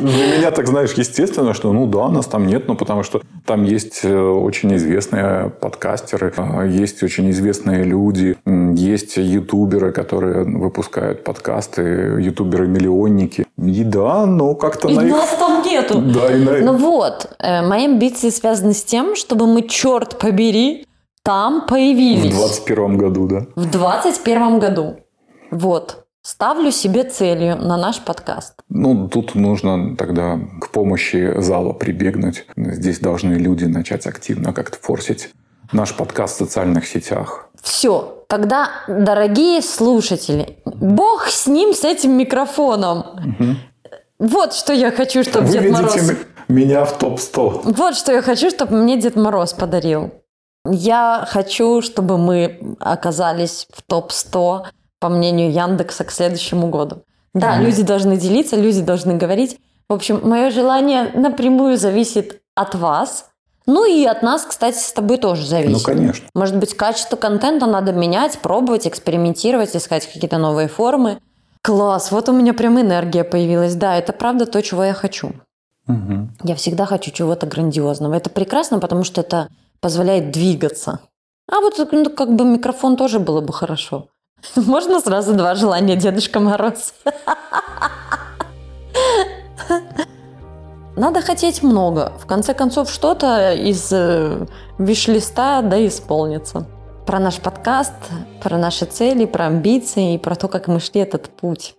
[0.00, 3.64] Для меня так, знаешь, естественно, что ну да, нас там нет, но потому что там
[3.64, 11.82] есть э, очень известные подкастеры, э, есть очень известные люди, есть ютуберы, которые выпускают подкасты,
[12.20, 13.46] ютуберы-миллионники.
[13.58, 15.10] И да, но как-то и на их...
[15.10, 16.00] нас там нету.
[16.00, 16.72] Да, и на...
[16.72, 20.86] Ну вот, э, мои амбиции связаны с тем, чтобы мы, черт побери,
[21.22, 22.34] там появились.
[22.34, 23.46] В 21 году, да?
[23.56, 24.96] В 21 году.
[25.50, 26.04] Вот.
[26.22, 28.54] Ставлю себе целью на наш подкаст.
[28.68, 32.46] Ну, тут нужно тогда к помощи зала прибегнуть.
[32.56, 35.30] Здесь должны люди начать активно как-то форсить
[35.72, 37.48] наш подкаст в социальных сетях.
[37.62, 42.98] Все, тогда, дорогие слушатели, бог с ним, с этим микрофоном.
[42.98, 43.56] Угу.
[44.18, 45.96] Вот что я хочу, чтобы Вы Дед Мороз...
[46.48, 47.72] меня в топ-100.
[47.76, 50.12] Вот что я хочу, чтобы мне Дед Мороз подарил.
[50.68, 54.64] Я хочу, чтобы мы оказались в топ-100
[54.98, 57.02] по мнению Яндекса, к следующему году.
[57.34, 57.64] Да, mm-hmm.
[57.64, 59.58] люди должны делиться, люди должны говорить.
[59.88, 63.28] В общем, мое желание напрямую зависит от вас.
[63.66, 65.72] Ну и от нас, кстати, с тобой тоже зависит.
[65.72, 66.28] Ну, конечно.
[66.34, 71.18] Может быть, качество контента надо менять, пробовать, экспериментировать, искать какие-то новые формы.
[71.62, 73.74] Класс, вот у меня прям энергия появилась.
[73.74, 75.32] Да, это правда то, чего я хочу.
[75.88, 76.28] Угу.
[76.44, 78.14] Я всегда хочу чего-то грандиозного.
[78.14, 79.48] Это прекрасно, потому что это
[79.80, 81.00] позволяет двигаться.
[81.50, 84.08] А вот ну, как бы микрофон тоже было бы хорошо.
[84.56, 86.94] Можно сразу два желания, Дедушка Мороз?
[90.96, 92.14] Надо хотеть много.
[92.18, 94.46] В конце концов, что-то из э,
[94.78, 96.66] виш-листа да исполнится.
[97.06, 97.92] Про наш подкаст,
[98.42, 101.76] про наши цели, про амбиции и про то, как мы шли этот путь.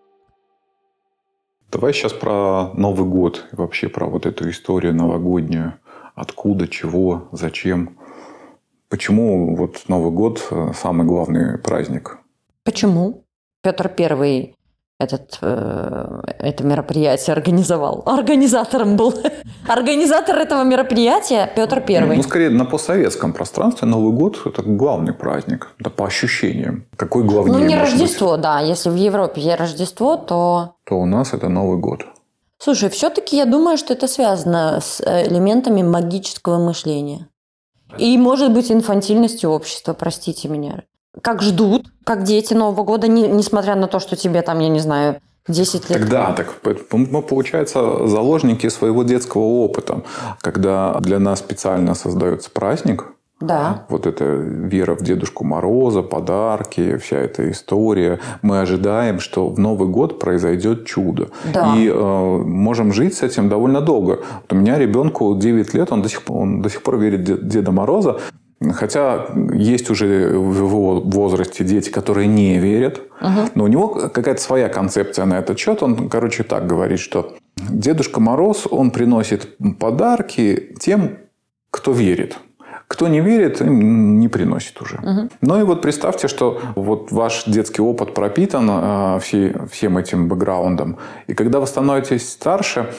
[1.71, 5.73] Давай сейчас про Новый год и вообще про вот эту историю новогоднюю.
[6.13, 7.97] Откуда, чего, зачем.
[8.87, 12.19] Почему вот Новый год э, самый главный праздник
[12.63, 13.23] Почему?
[13.63, 14.56] Петр Первый
[14.99, 18.01] этот, э, это мероприятие организовал.
[18.05, 19.13] Организатором был.
[19.67, 22.17] Организатор этого мероприятия Петр Первый.
[22.17, 25.75] Ну, скорее, на постсоветском пространстве Новый год– это главный праздник.
[25.79, 26.85] Да, по ощущениям.
[26.95, 28.41] Какой главнее Ну, не Рождество, быть?
[28.41, 28.59] да.
[28.59, 30.75] Если в Европе есть Рождество, то...
[30.83, 32.05] То у нас это Новый год.
[32.57, 37.27] Слушай, все-таки я думаю, что это связано с элементами магического мышления.
[37.99, 40.83] И, может быть, инфантильностью общества, простите меня
[41.21, 44.79] как ждут, как дети Нового года, не, несмотря на то, что тебе там, я не
[44.79, 45.99] знаю, 10 лет.
[45.99, 46.53] Тогда так
[46.91, 50.03] мы, получается, заложники своего детского опыта,
[50.41, 53.05] когда для нас специально создается праздник,
[53.39, 53.85] да.
[53.89, 58.19] Вот эта вера в Дедушку Мороза, подарки, вся эта история.
[58.41, 61.29] Мы ожидаем, что в Новый год произойдет чудо.
[61.53, 61.75] Да.
[61.77, 64.21] И э, можем жить с этим довольно долго.
[64.41, 67.47] Вот у меня ребенку 9 лет, он до сих, он до сих пор верит в
[67.47, 68.17] Деда Мороза.
[68.73, 73.49] Хотя есть уже в его возрасте дети, которые не верят, угу.
[73.53, 75.83] но у него какая-то своя концепция на этот счет.
[75.83, 81.17] Он, короче, так говорит, что Дедушка Мороз, он приносит подарки тем,
[81.69, 82.37] кто верит.
[82.87, 84.95] Кто не верит, им не приносит уже.
[84.95, 85.29] Угу.
[85.41, 90.97] Ну и вот представьте, что вот ваш детский опыт пропитан э, всей, всем этим бэкграундом.
[91.27, 92.93] И когда вы становитесь старше,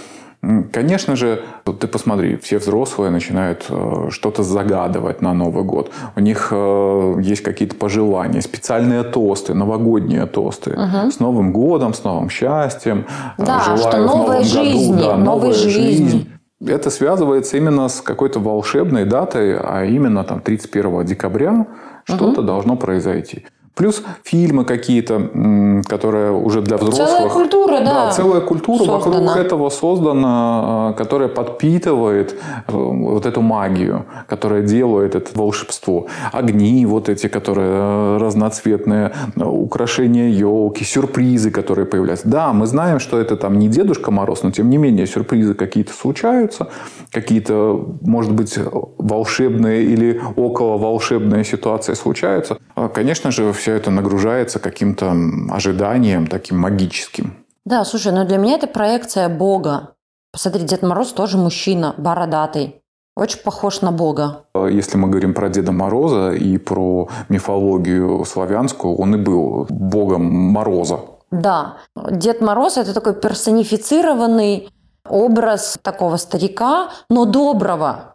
[0.72, 1.42] Конечно же,
[1.81, 5.90] ты посмотри, все взрослые начинают э, что-то загадывать на Новый год.
[6.14, 10.70] У них э, есть какие-то пожелания, специальные тосты, новогодние тосты.
[10.70, 11.11] Угу.
[11.11, 13.07] С Новым годом, с новым счастьем.
[13.37, 16.07] Да, Желаю что новой жизни, году, да, новой жизни.
[16.07, 16.29] жизнь.
[16.64, 21.66] Это связывается именно с какой-то волшебной датой, а именно там 31 декабря
[22.05, 22.42] что-то угу.
[22.42, 23.46] должно произойти.
[23.74, 27.09] Плюс фильмы какие-то, которые уже для взрослых.
[27.09, 27.85] Целая культура, да.
[27.85, 29.20] Да, целая культура создана.
[29.20, 36.07] вокруг этого создана, а, которая подпитывает э, вот эту магию, которая делает это волшебство.
[36.33, 42.28] Огни вот эти, которые э, разноцветные, э, украшения елки, сюрпризы, которые появляются.
[42.28, 45.92] Да, мы знаем, что это там не Дедушка Мороз, но тем не менее сюрпризы какие-то
[45.92, 46.68] случаются,
[47.11, 48.59] какие-то, может быть,
[48.98, 52.59] волшебные или около волшебные ситуации случаются.
[52.74, 55.14] А, конечно же, все все это нагружается каким-то
[55.50, 57.44] ожиданием таким магическим.
[57.66, 59.90] Да, слушай, ну для меня это проекция Бога.
[60.33, 62.81] Посмотри, Дед Мороз тоже мужчина, бородатый.
[63.14, 64.44] Очень похож на Бога.
[64.54, 71.00] Если мы говорим про Деда Мороза и про мифологию славянскую, он и был богом Мороза.
[71.31, 71.74] Да,
[72.11, 74.70] Дед Мороз– это такой персонифицированный
[75.07, 78.14] образ такого старика, но доброго,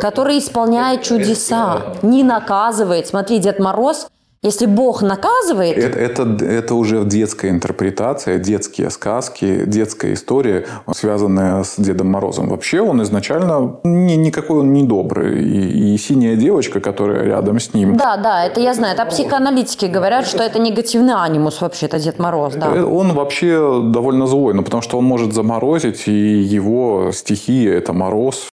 [0.00, 3.06] который исполняет чудеса, не наказывает.
[3.06, 4.08] Смотри, Дед Мороз
[4.44, 5.78] если Бог наказывает...
[5.78, 12.48] Это, это, это уже детская интерпретация, детские сказки, детская история, связанная с Дедом Морозом.
[12.50, 15.42] Вообще он изначально не, никакой он не добрый.
[15.42, 17.96] И, и синяя девочка, которая рядом с ним...
[17.96, 18.94] Да, да, это я знаю.
[18.94, 22.54] Это психоаналитики говорят, что это негативный анимус вообще, это Дед Мороз.
[22.54, 22.70] Да.
[22.74, 27.94] Э, он вообще довольно злой, ну, потому что он может заморозить, и его стихия– это
[27.94, 28.48] мороз.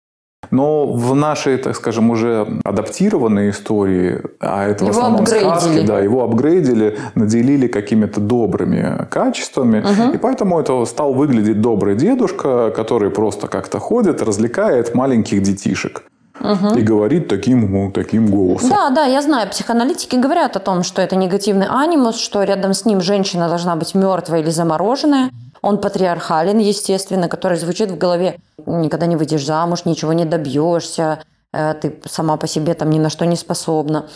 [0.51, 5.49] Но в нашей, так скажем, уже адаптированной истории, а это его в основном апгрейдили.
[5.49, 9.81] сказки, да, его апгрейдили, наделили какими-то добрыми качествами.
[9.81, 10.15] Угу.
[10.15, 16.03] И поэтому это стал выглядеть добрый дедушка, который просто как-то ходит, развлекает маленьких детишек.
[16.41, 16.79] Угу.
[16.79, 18.69] И говорит таким, ну, таким голосом.
[18.69, 19.49] Да, да, я знаю.
[19.49, 23.95] Психоаналитики говорят о том, что это негативный анимус, что рядом с ним женщина должна быть
[23.95, 25.31] мертвая или замороженная.
[25.67, 28.39] Он патриархален, естественно, который звучит в голове.
[28.67, 33.11] Никогда не выйдешь замуж, ничего не добьешься, э, ты сама по себе там ни на
[33.11, 34.09] что не способна.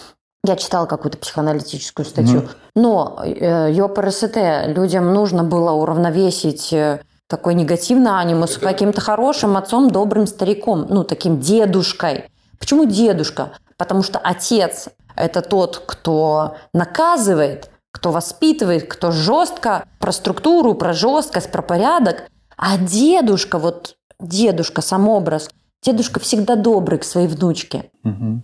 [0.44, 2.48] Я читала какую-то психоаналитическую статью.
[2.76, 4.36] Но э, ЙОПРСТ
[4.66, 11.40] людям нужно было уравновесить э, такой негативный анимус каким-то хорошим отцом, добрым стариком, ну, таким
[11.40, 12.30] дедушкой.
[12.60, 13.50] Почему дедушка?
[13.76, 21.50] Потому что отец– это тот, кто наказывает, кто воспитывает, кто жестко про структуру, про жесткость,
[21.50, 22.24] про порядок.
[22.56, 25.50] А дедушка, вот дедушка, сам образ,
[25.82, 27.90] дедушка всегда добрый к своей внучке.
[28.04, 28.42] Угу.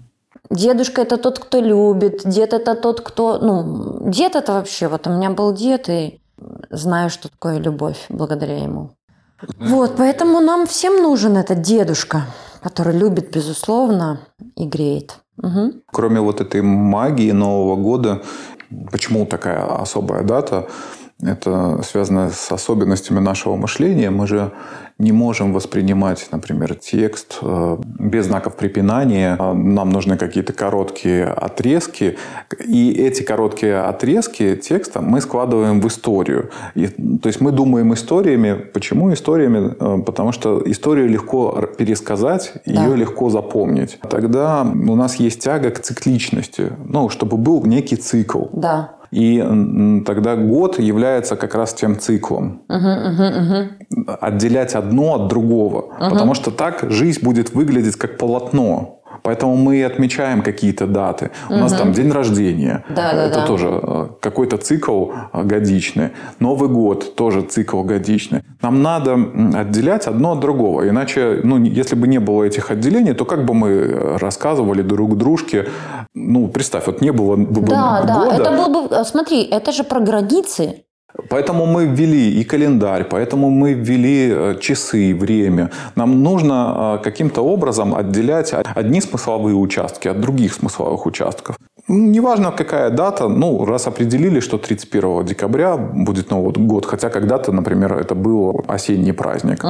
[0.51, 3.39] Дедушка это тот, кто любит, дед это тот, кто...
[3.39, 4.89] Ну, дед это вообще...
[4.89, 6.21] Вот у меня был дед, и
[6.71, 8.91] знаю, что такое любовь благодаря ему.
[9.59, 12.27] Вот, поэтому нам всем нужен этот дедушка,
[12.63, 14.21] который любит, безусловно,
[14.57, 15.17] и греет.
[15.43, 15.83] Угу.
[15.93, 18.23] Кроме вот этой магии Нового года,
[18.91, 20.67] Почему такая особая дата?
[21.23, 24.11] Это связано с особенностями нашего мышления.
[24.11, 24.53] Мы же
[24.99, 29.37] не можем воспринимать, например, текст э, без знаков препинания.
[29.37, 32.19] Нам нужны какие-то короткие отрезки.
[32.67, 36.51] И эти короткие отрезки текста мы складываем в историю.
[36.75, 38.53] И, то есть мы думаем историями.
[38.55, 39.75] Почему историями?
[39.81, 42.85] Э, потому что историю легко пересказать, да.
[42.85, 43.99] ее легко запомнить.
[44.11, 46.73] Тогда у нас есть тяга к цикличности.
[46.85, 48.45] Ну, чтобы был некий цикл.
[48.53, 48.97] Да.
[49.11, 52.63] И тогда год является как раз тем циклом.
[52.69, 54.17] Угу, угу, угу.
[54.21, 55.83] Отделять одно от другого.
[55.83, 56.11] Угу.
[56.11, 58.96] Потому что так жизнь будет выглядеть как полотно.
[59.23, 61.31] Поэтому мы отмечаем какие-то даты.
[61.49, 61.63] У угу.
[61.63, 62.85] нас там день рождения.
[62.89, 63.47] Да, да, Это да.
[63.47, 66.11] тоже э, какой-то цикл э, годичный.
[66.41, 68.43] Новый год тоже цикл годичный.
[68.63, 69.19] Нам надо
[69.55, 70.89] отделять одно от другого.
[70.89, 75.17] Иначе, ну, если бы не было этих отделений, то как бы мы э, рассказывали друг
[75.17, 75.67] дружке,
[76.15, 78.07] ну, представь, вот не было бы да, года.
[78.07, 80.86] Да, это было бы, смотри, это же про границы.
[81.29, 85.71] Поэтому мы ввели и календарь, поэтому мы ввели э, часы, время.
[85.95, 91.57] Нам нужно э, каким-то образом отделять одни смысловые участки от других смысловых участков.
[91.89, 97.53] Ну, Неважно, какая дата, ну, раз определили, что 31 декабря будет Новый год, хотя когда-то,
[97.53, 99.63] например, это был осенний праздник.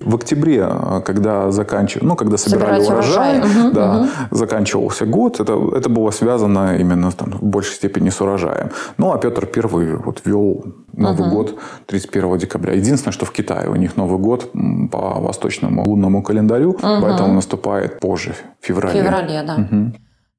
[0.00, 3.62] В октябре, э, когда заканчивали, ну, когда собирали Собирать урожай, урожай.
[3.64, 8.70] Мгм, да, заканчивался год, это, это было связано именно там, в большей степени с урожаем.
[8.96, 10.64] Ну, а Петр Первый вот ввел
[10.94, 12.72] Новый год 31 декабря.
[12.72, 14.50] Единственное, что в Китае у них Новый год
[14.90, 19.02] по восточному лунному календарю, поэтому наступает позже, в В феврале.
[19.02, 19.68] феврале, да.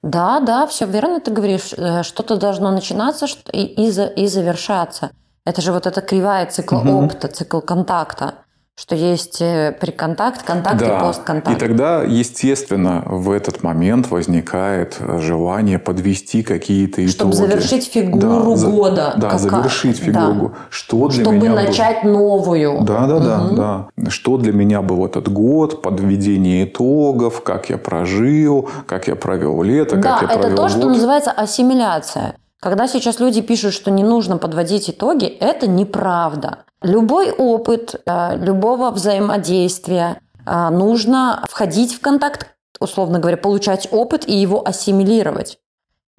[0.02, 1.74] Да, да, все верно ты говоришь.
[1.78, 5.12] Э, Что-то должно начинаться и, и, и завершаться.
[5.46, 8.36] Это же вот эта кривая цикла опыта, цикл контакта.
[8.80, 11.58] Что есть э, приконтакт, контакт и Да, постконтакт.
[11.58, 17.12] и тогда, естественно, в этот момент возникает э, желание подвести какие-то итоги.
[17.12, 19.14] Чтобы завершить фигуру за- года.
[19.18, 20.50] Да, Какая- завершить фигуру.
[20.54, 20.58] да.
[20.70, 22.82] Что для Чтобы меня начать новую.
[22.84, 24.10] Да, да, да, да.
[24.10, 29.98] Что для меня был этот год, подведение итогов, как я прожил, как я провел лето,
[29.98, 30.92] Да, как я это провел то, что год.
[30.94, 32.36] называется ассимиляция.
[32.62, 36.66] Когда сейчас люди пишут, что не нужно подводить итоги, это неправда.
[36.82, 44.34] Любой опыт э, любого взаимодействия э, нужно входить в контакт, условно говоря, получать опыт и
[44.34, 45.60] его ассимилировать.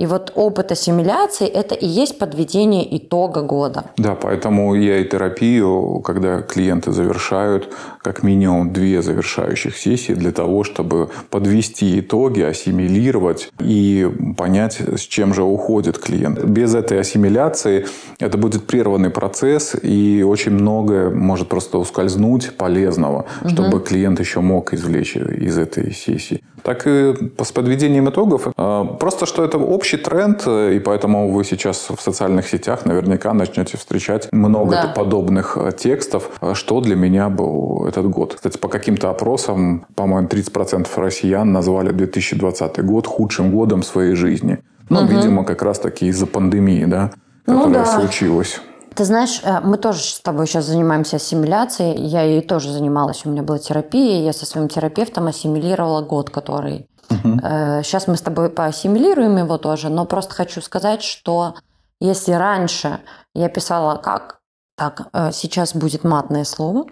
[0.01, 3.85] И вот опыт ассимиляции– это и есть подведение итога года.
[3.99, 7.69] Да, поэтому я и терапию, когда клиенты завершают,
[8.03, 15.35] как минимум две завершающих сессии для того, чтобы подвести итоги, ассимилировать и понять, с чем
[15.35, 16.43] же уходит клиент.
[16.45, 17.85] Без этой ассимиляции
[18.19, 24.73] это будет прерванный процесс, и очень многое может просто ускользнуть полезного, чтобы клиент еще мог
[24.73, 26.41] извлечь из этой сессии.
[26.63, 28.49] Так и с подведением итогов.
[28.57, 29.59] э, Просто что это
[29.91, 34.93] общий тренд, э, и поэтому вы сейчас в социальных сетях наверняка начнете встречать много Да.
[34.95, 38.35] подобных э, текстов, э, что для меня был этот год.
[38.35, 44.59] Кстати, по каким-то опросам, по-моему, 30% россиян назвали 2020 год худшим годом своей жизни.
[44.89, 47.11] Ну, видимо, как раз-таки из-за пандемии, да,
[47.47, 47.99] Ну которая да.
[47.99, 48.61] случилась.
[48.95, 52.01] Ты знаешь, э, мы тоже с тобой сейчас занимаемся ассимиляцией.
[52.07, 53.25] Я ей тоже занималась.
[53.25, 54.23] У меня была терапия.
[54.23, 56.87] Я со своим терапевтом ассимилировала год, который...
[57.11, 59.89] Сейчас мы с тобой поассимилируем его тоже.
[59.89, 61.55] Но просто хочу сказать, что
[62.01, 63.01] если раньше
[63.35, 64.41] я писала, как...
[64.77, 66.87] Так, э, сейчас будет матное слово.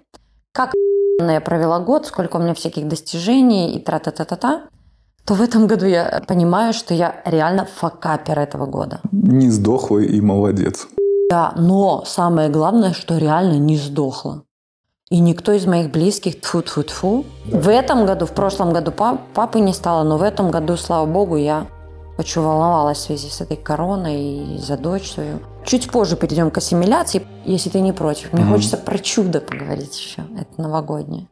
[0.53, 0.75] Как
[1.21, 4.63] я провела год, сколько у меня всяких достижений и тра-та-та-та-та,
[5.25, 9.01] то в этом году я понимаю, что я реально факапер этого года.
[9.13, 10.87] Не сдохла и молодец.
[11.31, 14.43] Да, но самое главное, что реально не сдохла.
[15.11, 19.21] И никто из моих близких, тфу тфу тфу В этом году, в прошлом году пап-
[19.33, 21.67] папы не стало, но в этом году, слава богу, я
[22.19, 25.39] очень волновалась в связи с этой короной и за дочь свою.
[25.65, 28.33] Чуть позже перейдем к ассимиляции, если ты не против.
[28.33, 30.25] Мне хочется про чудо поговорить еще.
[30.39, 31.29] Это новогоднее.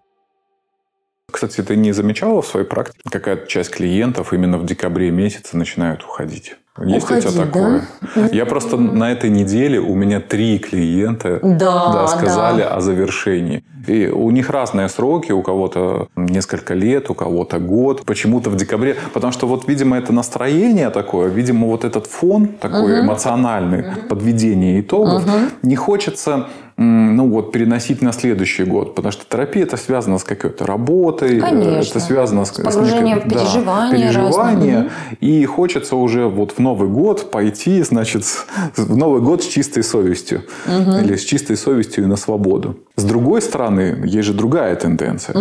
[1.31, 6.03] Кстати, ты не замечала в своей практике, какая часть клиентов именно в декабре месяце начинают
[6.03, 6.57] уходить?
[6.85, 7.83] Есть у тебя такое?
[8.15, 8.27] да?
[8.33, 12.07] Я просто на этой неделе у меня три клиента Да, да.
[12.09, 13.65] сказали о завершении.
[13.87, 18.05] И у них разные сроки, у кого-то несколько лет, у кого-то год.
[18.05, 18.97] Почему-то в декабре.
[19.13, 25.25] Потому что вот, видимо, это настроение такое, видимо, вот этот фон такой эмоциональный, подведение итогов,
[25.63, 26.47] не хочется
[26.79, 31.41] ну вот переносить на следующий год, потому что терапия это связано с какой-то работой, э,
[31.41, 31.91] Конечно.
[31.91, 34.91] это связано с, С погружением некой- в переживания переживания, разные.
[35.21, 38.45] и хочется уже вот в Новый год пойти, значит, с-
[38.77, 40.43] в Новый год с чистой совестью.
[40.69, 42.77] Или с чистой совестью и на свободу.
[42.97, 45.35] С другой стороны, есть же другая тенденция.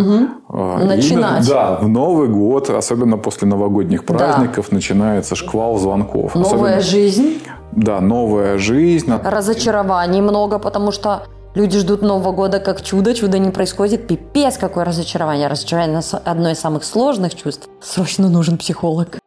[0.48, 1.10] А, Начинать.
[1.10, 6.34] именно, да, в Новый год, особенно после новогодних праздников, начинается шквал звонков.
[6.34, 7.40] Новая Особенно- жизнь,
[7.76, 9.12] Да, новая жизнь.
[9.22, 14.08] разочарований много, потому что люди ждут Нового года как чудо, чудо не происходит.
[14.08, 15.46] Пипец, какое разочарование.
[15.46, 17.68] Разочарование– одно из самых сложных чувств.
[17.82, 19.18] Срочно нужен психолог.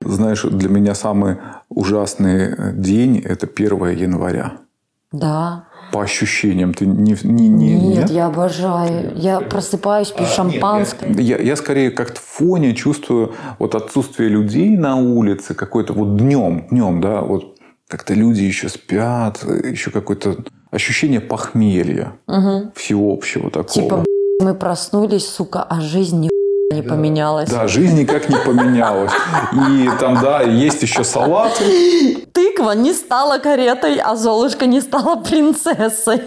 [0.00, 4.52] Знаешь, для меня самый ужасный день– это 1 января.
[5.12, 5.66] Да.
[5.92, 7.14] По ощущениям, ты не...
[7.22, 9.12] не, не Нет, я обожаю.
[9.14, 11.12] Я просыпаюсь, пью шампанское.
[11.18, 16.66] Я, я скорее как-то в фоне чувствую вот отсутствие людей на улице, какой-то вот днем,
[16.70, 20.36] днем, да, вот как-то люди еще спят, еще какое-то
[20.70, 22.14] ощущение похмелья
[22.74, 23.68] всеобщего такого.
[23.68, 26.28] Типа, «Б***ь, мы проснулись, сука, а жизнь ни
[26.72, 27.50] не поменялась.
[27.50, 29.12] Да, жизнь никак не поменялась.
[29.52, 32.26] И там, да, есть еще салаты.
[32.32, 36.22] Тыква не стала каретой, а Золушка не стала принцессой.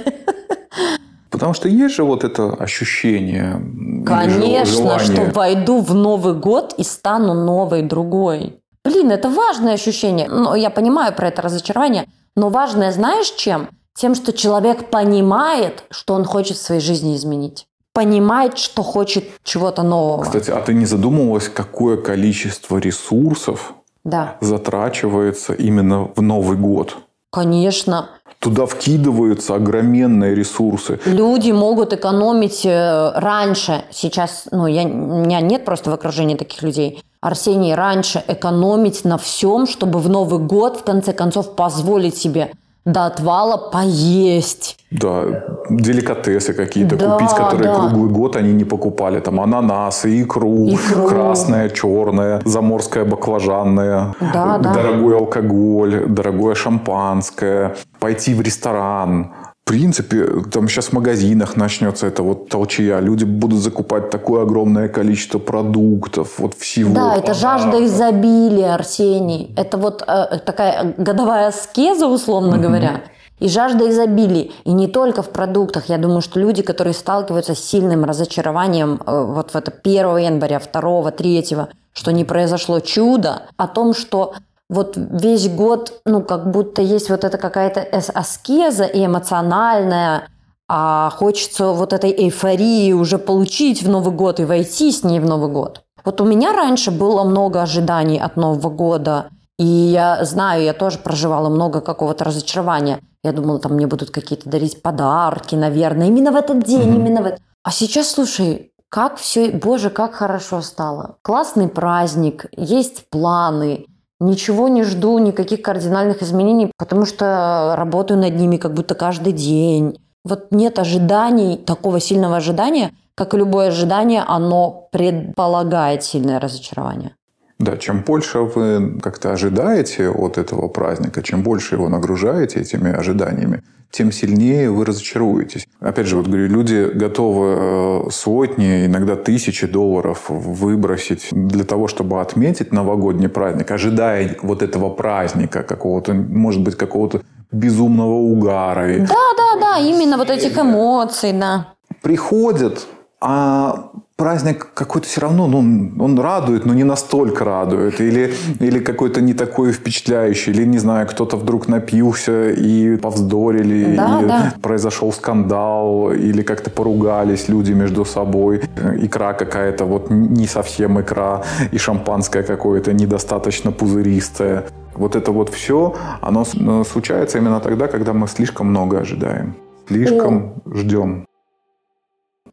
[1.29, 3.61] Потому что есть же вот это ощущение.
[4.05, 4.99] Конечно, желание.
[4.99, 8.61] что войду в Новый год и стану новой другой.
[8.85, 10.29] Блин, это важное ощущение.
[10.29, 13.67] Ну, я понимаю про это разочарование, но важное знаешь чем?
[13.97, 17.67] Тем, что человек понимает, что он хочет в своей жизни изменить.
[17.95, 20.23] Понимает, что хочет чего-то нового.
[20.23, 23.73] Кстати, а ты не задумывалась, какое количество ресурсов
[24.03, 24.35] Да.
[24.41, 26.97] затрачивается именно в Новый год.
[27.31, 28.09] Конечно.
[28.39, 30.99] Туда вкидываются огроменные ресурсы.
[31.05, 33.85] Люди могут экономить э, раньше.
[33.91, 37.01] Сейчас, ну, я, у меня нет просто в окружении таких людей.
[37.21, 42.51] Арсений, раньше экономить на всем, чтобы в Новый год, в конце концов, позволить себе
[42.85, 44.77] до отвала поесть.
[44.91, 45.23] Да,
[45.69, 47.75] деликатесы какие-то Да, купить, которые да.
[47.79, 49.19] круглый год они не покупали.
[49.19, 51.07] Там ананасы, икру, Икру.
[51.07, 54.73] красное, черное, заморское баклажанное, Да, да.
[54.73, 59.31] дорогой алкоголь, дорогое шампанское, пойти в ресторан.
[59.65, 62.99] В принципе, там сейчас в магазинах начнется это вот толчья.
[62.99, 66.93] Люди будут закупать такое огромное количество продуктов, вот всего.
[66.93, 69.51] Да, это жажда изобилия, Арсений.
[69.57, 73.01] Это вот э, такая годовая аскеза, условно говоря.
[73.39, 74.51] И жажда изобилия.
[74.65, 75.89] И не только в продуктах.
[75.89, 80.59] Я думаю, что люди, которые сталкиваются с сильным разочарованием э, вот в это 1 января,
[80.59, 81.45] 2, 3,
[81.91, 84.35] что не произошло чудо, о том, что
[84.69, 87.81] вот весь год, ну, как будто есть вот эта какая-то
[88.13, 90.29] аскеза и эмоциональная,
[90.67, 95.25] а хочется вот этой эйфории уже получить в Новый год и войти с ней в
[95.25, 95.81] Новый год.
[96.03, 100.97] Вот у меня раньше было много ожиданий от Нового года, и я знаю, я тоже
[100.99, 102.99] проживала много какого-то разочарования.
[103.23, 107.25] Я думала, там мне будут какие-то дарить подарки, наверное, именно в этот день, именно в
[107.25, 107.39] этот.
[107.63, 111.17] А сейчас, слушай, как все, боже, как хорошо стало.
[111.21, 113.85] Классный праздник, есть планы,
[114.19, 119.97] ничего не жду, никаких кардинальных изменений, потому что работаю над ними как будто каждый день.
[120.23, 127.15] Вот нет ожиданий, такого сильного ожидания, как и любое ожидание, оно предполагает сильное разочарование.
[127.57, 133.63] Да, чем больше вы как-то ожидаете от этого праздника, чем больше его нагружаете этими ожиданиями,
[133.91, 135.65] тем сильнее вы разочаруетесь.
[135.79, 142.19] Опять же, вот говорю, люди готовы э, сотни, иногда тысячи долларов выбросить для того, чтобы
[142.19, 147.21] отметить новогодний праздник, ожидая вот этого праздника какого-то, может быть, какого-то
[147.53, 148.97] безумного угара.
[148.99, 149.05] Да,
[149.37, 151.73] да, да, именно вот этих эмоций, да.
[152.01, 152.85] Приходят,
[153.21, 155.59] а праздник какой-то все равно, ну,
[156.03, 157.99] он радует, но не настолько радует.
[157.99, 160.53] Или, или какой-то не такой впечатляющий.
[160.53, 163.95] Или, не знаю, кто-то вдруг напился и повздорили.
[163.95, 164.53] Да, или да.
[164.61, 166.11] произошел скандал.
[166.11, 168.61] Или как-то поругались люди между собой.
[168.97, 171.43] Икра какая-то вот не совсем икра.
[171.71, 174.65] И шампанское какое-то недостаточно пузыристое.
[174.93, 176.45] Вот это вот все, оно
[176.85, 179.55] случается именно тогда, когда мы слишком много ожидаем.
[179.87, 181.25] Слишком ждем.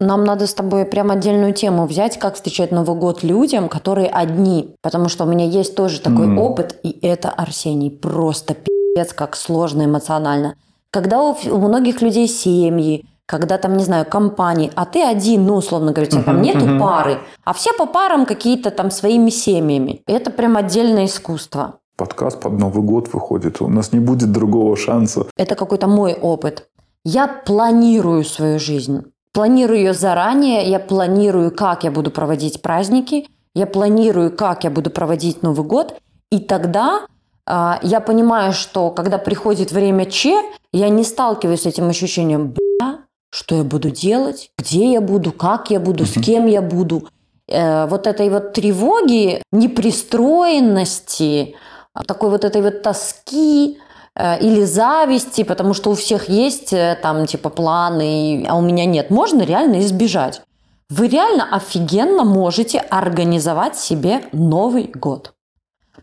[0.05, 4.75] Нам надо с тобой прям отдельную тему взять, как встречать Новый год людям, которые одни.
[4.81, 6.39] Потому что у меня есть тоже такой Мгм.
[6.39, 10.55] опыт, и это, Арсений, просто пиздец, как сложно эмоционально.
[10.91, 15.55] Когда у, у многих людей семьи, когда там, не знаю, компании, а ты один, ну,
[15.55, 16.79] условно говоря, у тебя там нету мгм.
[16.79, 20.01] пары, а все по парам какие-то там своими семьями.
[20.07, 21.75] Это прям отдельное искусство.
[21.95, 23.61] Подкаст под Новый год выходит.
[23.61, 25.25] У нас не будет другого шанса.
[25.37, 26.67] Это какой-то мой опыт.
[27.05, 29.03] Я планирую свою жизнь.
[29.33, 34.91] Планирую ее заранее, я планирую, как я буду проводить праздники, я планирую, как я буду
[34.91, 35.95] проводить Новый год.
[36.31, 37.07] И тогда
[37.45, 40.39] а, я понимаю, что когда приходит время Че,
[40.71, 42.99] я не сталкиваюсь с этим ощущением, бля,
[43.31, 47.07] что я буду делать, где я буду, как я буду, с кем я буду.
[47.47, 51.55] Э, вот этой вот тревоги, непристроенности,
[51.93, 53.79] а, такой вот этой вот тоски, э,
[54.19, 59.09] или зависти, потому что у всех есть э, там типа планы, а у меня нет.
[59.09, 60.41] Можно реально избежать.
[60.89, 65.33] Вы реально офигенно можете организовать себе Новый год.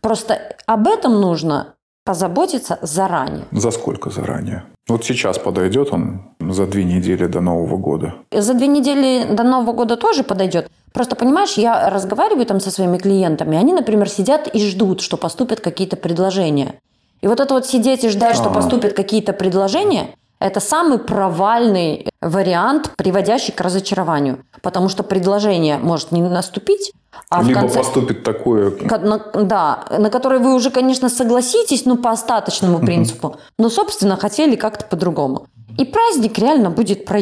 [0.01, 3.45] Просто об этом нужно позаботиться заранее.
[3.53, 4.65] За сколько заранее?
[4.89, 8.15] Вот сейчас подойдет он за две недели до Нового года.
[8.33, 10.69] За две недели до Нового года тоже подойдет.
[10.93, 15.61] Просто, понимаешь, я разговариваю там со своими клиентами, они, например, сидят и ждут, что поступят
[15.61, 16.75] какие-то предложения.
[17.21, 22.93] И вот это вот сидеть и ждать, что поступят какие-то предложения, это самый провальный вариант,
[22.97, 24.45] приводящий к разочарованию.
[24.63, 26.93] Потому что предложение может не наступить,
[27.29, 27.79] а Либо конце...
[27.79, 28.73] поступит такое...
[29.35, 34.87] Да, на которые вы уже, конечно, согласитесь, ну, по остаточному принципу, но, собственно, хотели как-то
[34.87, 35.47] по-другому.
[35.79, 37.21] И праздник реально будет про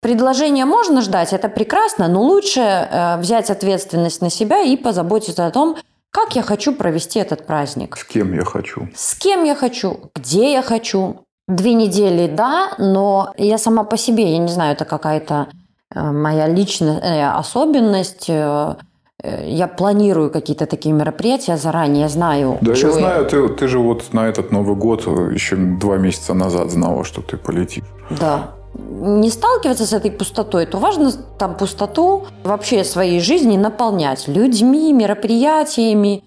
[0.00, 5.50] Предложение можно ждать, это прекрасно, но лучше э, взять ответственность на себя и позаботиться о
[5.52, 5.76] том,
[6.12, 7.96] как я хочу провести этот праздник.
[7.96, 8.88] С кем я хочу.
[8.94, 11.16] С кем я хочу, где я хочу.
[11.48, 15.48] Две недели, да, но я сама по себе, я не знаю, это какая-то
[15.94, 18.26] э, моя личная э, особенность.
[18.30, 18.76] э,
[19.24, 22.58] Я планирую какие-то такие мероприятия заранее, знаю.
[22.60, 26.70] Да, я знаю, ты, ты же вот на этот Новый год еще два месяца назад
[26.70, 27.84] знала, что ты полетишь.
[28.20, 28.52] Да.
[28.74, 36.24] Не сталкиваться с этой пустотой, то важно там пустоту вообще своей жизни наполнять людьми, мероприятиями.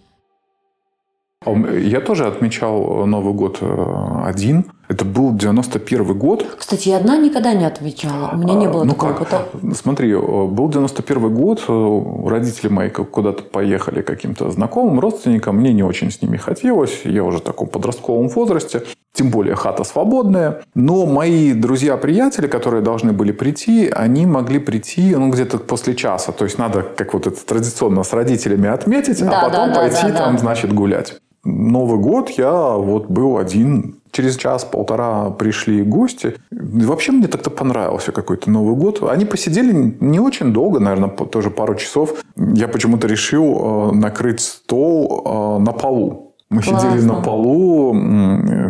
[1.46, 4.72] Я тоже отмечал Новый год э, один.
[4.88, 6.46] Это был 91 год.
[6.58, 8.32] Кстати, я одна никогда не отвечала.
[8.34, 9.22] У меня не было ну такого как?
[9.22, 9.76] опыта.
[9.76, 15.84] Смотри, э, был 91 год, э, родители мои куда-то поехали каким-то знакомым, родственникам, мне не
[15.84, 18.84] очень с ними хотелось, я уже в таком подростковом возрасте,
[19.14, 20.62] тем более хата свободная.
[20.76, 26.32] Но мои друзья-приятели, которые должны были прийти, они могли прийти ну, где-то после часа.
[26.32, 29.80] То есть надо, как вот это традиционно, с родителями отметить, Да, а потом да, да,
[29.82, 30.40] пойти да, там, да.
[30.40, 31.16] значит, гулять.
[31.46, 34.02] Новый год я вот был один.
[34.12, 36.36] Через час-полтора пришли гости.
[36.50, 39.04] Вообще мне так-то понравился какой-то Новый год.
[39.04, 42.24] Они посидели не очень долго, наверное, тоже пару часов.
[42.36, 46.25] Я почему-то решил э, накрыть стол э, на полу.
[46.52, 46.92] Мы Классно.
[46.92, 47.96] сидели на полу,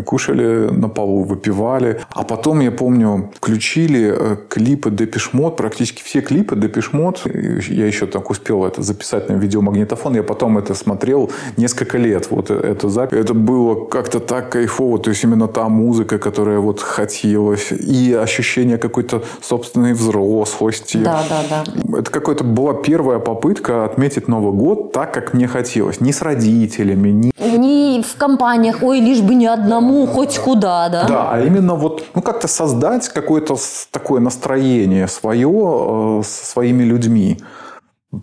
[0.05, 1.99] кушали на полу, выпивали.
[2.09, 7.23] А потом, я помню, включили э, клипы Депешмот, практически все клипы Депешмот.
[7.25, 10.15] Я еще так успел это записать на видеомагнитофон.
[10.15, 12.31] Я потом это смотрел несколько лет.
[12.31, 13.19] Вот э- эту запись.
[13.19, 14.97] Это было как-то так кайфово.
[14.99, 17.73] То есть, именно та музыка, которая вот хотелось.
[17.73, 20.95] И ощущение какой-то собственной взрослости.
[20.95, 21.97] Да, да, да.
[21.99, 25.99] Это какая-то была первая попытка отметить Новый год так, как мне хотелось.
[25.99, 27.31] Не с родителями, не
[27.65, 31.07] Не в компаниях, ой, лишь бы не одному, хоть куда, да?
[31.07, 33.55] Да, а именно вот, ну, как-то создать какое-то
[33.91, 37.39] такое настроение свое э, со своими людьми.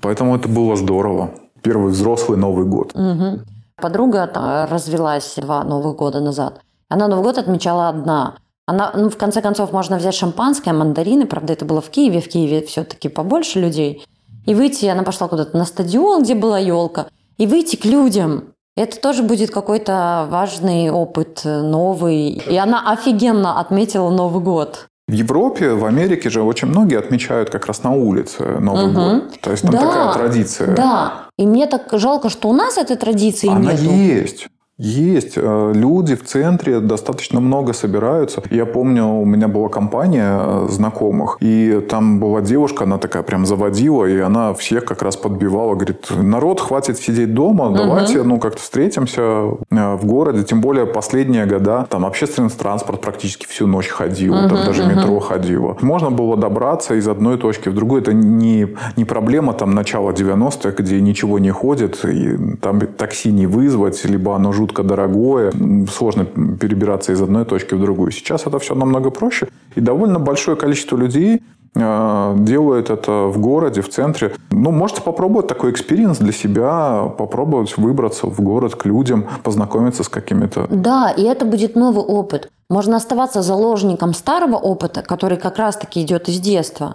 [0.00, 1.30] Поэтому это было здорово.
[1.62, 2.94] Первый взрослый Новый год.
[2.94, 3.44] Мгм.
[3.76, 4.30] Подруга
[4.70, 6.60] развелась два Новых года назад.
[6.88, 8.36] Она Новый год отмечала одна.
[8.66, 11.26] Она, ну, в конце концов, можно взять шампанское, мандарины.
[11.26, 12.20] Правда, это было в Киеве.
[12.20, 14.06] В Киеве все-таки побольше людей.
[14.46, 17.06] И выйти, она пошла куда-то на стадион, где была елка.
[17.38, 18.51] И выйти к людям.
[18.76, 22.30] Это тоже будет какой-то важный опыт, э, новый.
[22.30, 24.86] И она офигенно отметила Новый год.
[25.08, 28.94] В Европе, в Америке же очень многие отмечают как раз на улице Новый Мгм.
[28.94, 29.40] год.
[29.42, 30.74] То есть там Да, такая традиция.
[30.74, 31.12] Да.
[31.36, 33.84] И мне так жалко, что у нас этой традиции Она нету.
[33.84, 34.46] есть.
[34.78, 35.34] Есть.
[35.36, 38.42] Э, Люди в центре достаточно много собираются.
[38.50, 43.44] Я помню, у меня была компания э, знакомых, и там была девушка, она такая прям
[43.44, 45.74] заводила, и она всех как раз подбивала.
[45.74, 50.42] Говорит, народ, хватит сидеть дома, давайте, ну, как-то встретимся э, в городе.
[50.42, 55.76] Тем более последние года там общественный транспорт практически всю ночь ходил, там даже метро ходило.
[55.82, 58.02] Можно было добраться из одной точки в другую.
[58.02, 63.46] Это не, не проблема там начала 90-х, где ничего не ходит, и там такси не
[63.46, 65.52] вызвать, либо оно жутко дорогое,
[65.92, 68.12] сложно перебираться из одной точки в другую.
[68.12, 71.42] Сейчас это все намного проще, и довольно большое количество людей
[71.74, 74.32] э, делают это в городе, в центре.
[74.50, 80.08] Ну, можете попробовать такой experience для себя, попробовать выбраться в город к людям, познакомиться с
[80.08, 82.48] какими-то Да, и это будет новый опыт.
[82.70, 86.94] Можно оставаться заложником старого опыта, который как раз-таки идет из детства.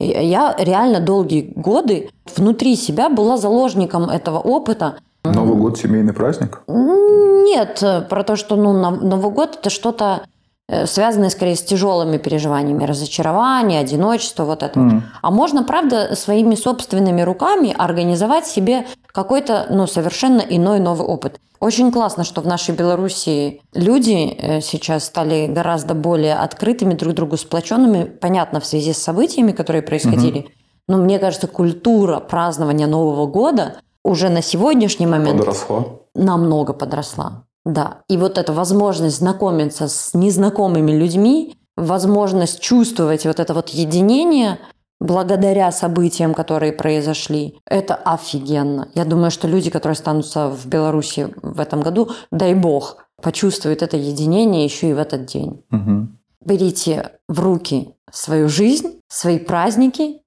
[0.00, 4.98] Я реально долгие годы внутри себя была заложником этого опыта.
[5.32, 6.60] Новый год, семейный праздник.
[6.68, 10.22] Нет, про то, что ну, Нов- Новый год это что-то
[10.68, 14.78] э, связанное скорее с тяжелыми переживаниями, разочарование, одиночество, вот это.
[14.78, 15.02] М.
[15.22, 21.40] А можно, правда, своими собственными руками организовать себе какой-то ну, совершенно иной новый опыт.
[21.60, 27.36] Очень классно, что в нашей Белоруссии люди э, сейчас стали гораздо более открытыми друг другу,
[27.36, 30.48] сплоченными, понятно, в связи с событиями, которые происходили.
[30.86, 33.76] Но мне кажется, культура празднования Нового года
[34.08, 35.84] уже на сегодняшний момент Подросла.
[36.14, 37.44] намного подросла.
[37.64, 37.98] Да.
[38.08, 44.58] И вот эта возможность знакомиться с незнакомыми людьми, возможность чувствовать вот это вот единение
[45.00, 48.88] благодаря событиям, которые произошли, это офигенно.
[48.94, 53.96] Я думаю, что люди, которые останутся в Беларуси в этом году, дай бог, почувствуют это
[53.96, 55.62] единение еще и в этот день.
[55.70, 56.18] Мгм.
[56.44, 60.22] Берите в руки свою жизнь, свои праздники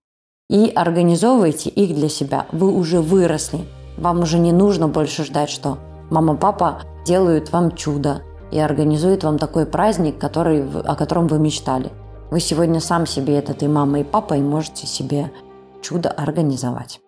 [0.51, 2.45] и организовывайте их для себя.
[2.51, 3.65] Вы уже выросли.
[3.97, 5.77] Вам уже не нужно больше ждать, что
[6.09, 8.21] мама, папа делают вам чудо
[8.51, 11.89] и организуют вам такой праздник, который, о котором вы мечтали.
[12.31, 15.31] Вы сегодня сам себе этот и мама, и папа, и можете себе
[15.81, 17.00] чудо организовать.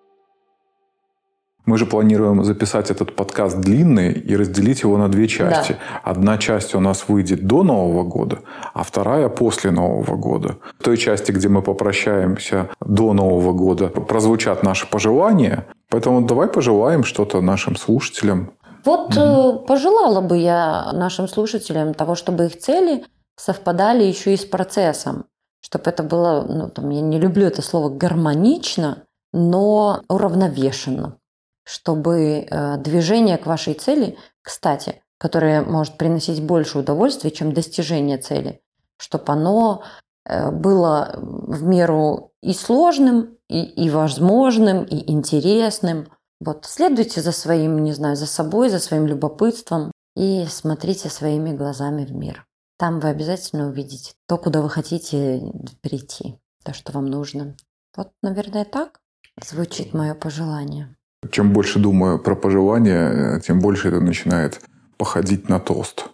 [1.65, 5.77] Мы же планируем записать этот подкаст длинный и разделить его на две части.
[6.03, 8.39] Одна часть у нас выйдет до Нового года,
[8.73, 10.57] а вторая после Нового года.
[10.79, 15.65] В той части, где мы попрощаемся до Нового года, прозвучат наши пожелания.
[15.89, 18.51] Поэтому давай пожелаем что-то нашим слушателям.
[18.83, 23.05] Вот э, пожелала бы я нашим слушателям того, чтобы их цели
[23.37, 25.25] совпадали еще и с процессом,
[25.61, 31.17] чтобы это было, ну, там, я не люблю это слово гармонично, но уравновешенно,
[31.63, 38.61] чтобы э, движение к вашей цели, кстати, которое может приносить больше удовольствия, чем достижение цели,
[38.97, 39.83] чтобы оно
[40.25, 46.07] э, было в меру и сложным, и, и возможным, и интересным,
[46.39, 52.03] Вот, следуйте за своим, не знаю, за собой, за своим любопытством и смотрите своими глазами
[52.05, 52.45] в мир.
[52.77, 55.41] Там вы обязательно увидите то, куда вы хотите
[55.81, 57.55] прийти, то, что вам нужно.
[57.95, 58.99] Вот, наверное, так
[59.41, 60.95] звучит мое пожелание.
[61.31, 64.61] Чем больше думаю про пожелания, тем больше это начинает
[64.97, 66.05] походить на тост.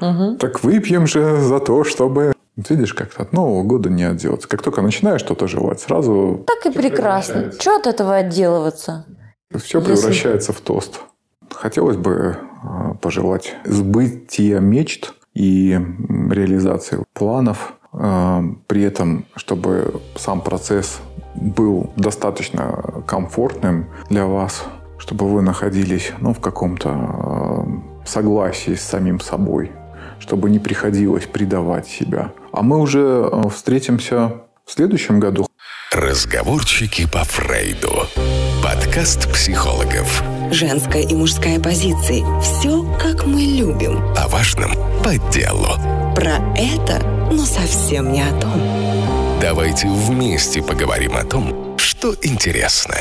[0.00, 0.36] Угу.
[0.36, 2.32] Так выпьем же за то, чтобы...
[2.56, 4.46] Видишь, как-то от Нового года не отделаться.
[4.48, 7.52] Как только начинаешь что-то желать, сразу Так и прекрасно.
[7.58, 9.06] Чего от этого отделываться?
[9.56, 11.00] все Если- превращается в тост.
[11.50, 15.78] Хотелось бы э, пожелать сбытия мечт и
[16.30, 17.74] реализации планов.
[17.92, 21.00] э, При этом, чтобы сам процесс
[21.34, 24.64] был достаточно комфортным для вас,
[24.98, 29.72] чтобы вы находились ну, в каком-то э, согласии с самим собой,
[30.18, 32.32] чтобы не приходилось предавать себя.
[32.52, 35.46] А мы уже э, встретимся в следующем году.
[35.92, 38.06] Разговорчики по Фрейду.
[38.62, 40.22] Подкаст психологов.
[40.50, 42.24] Женская и мужская позиции.
[42.40, 44.02] Все, как мы любим.
[44.16, 44.72] О важном
[45.04, 45.68] по делу.
[46.16, 48.83] Про это, но совсем не о том.
[49.40, 52.94] Давайте вместе поговорим о том, что интересно.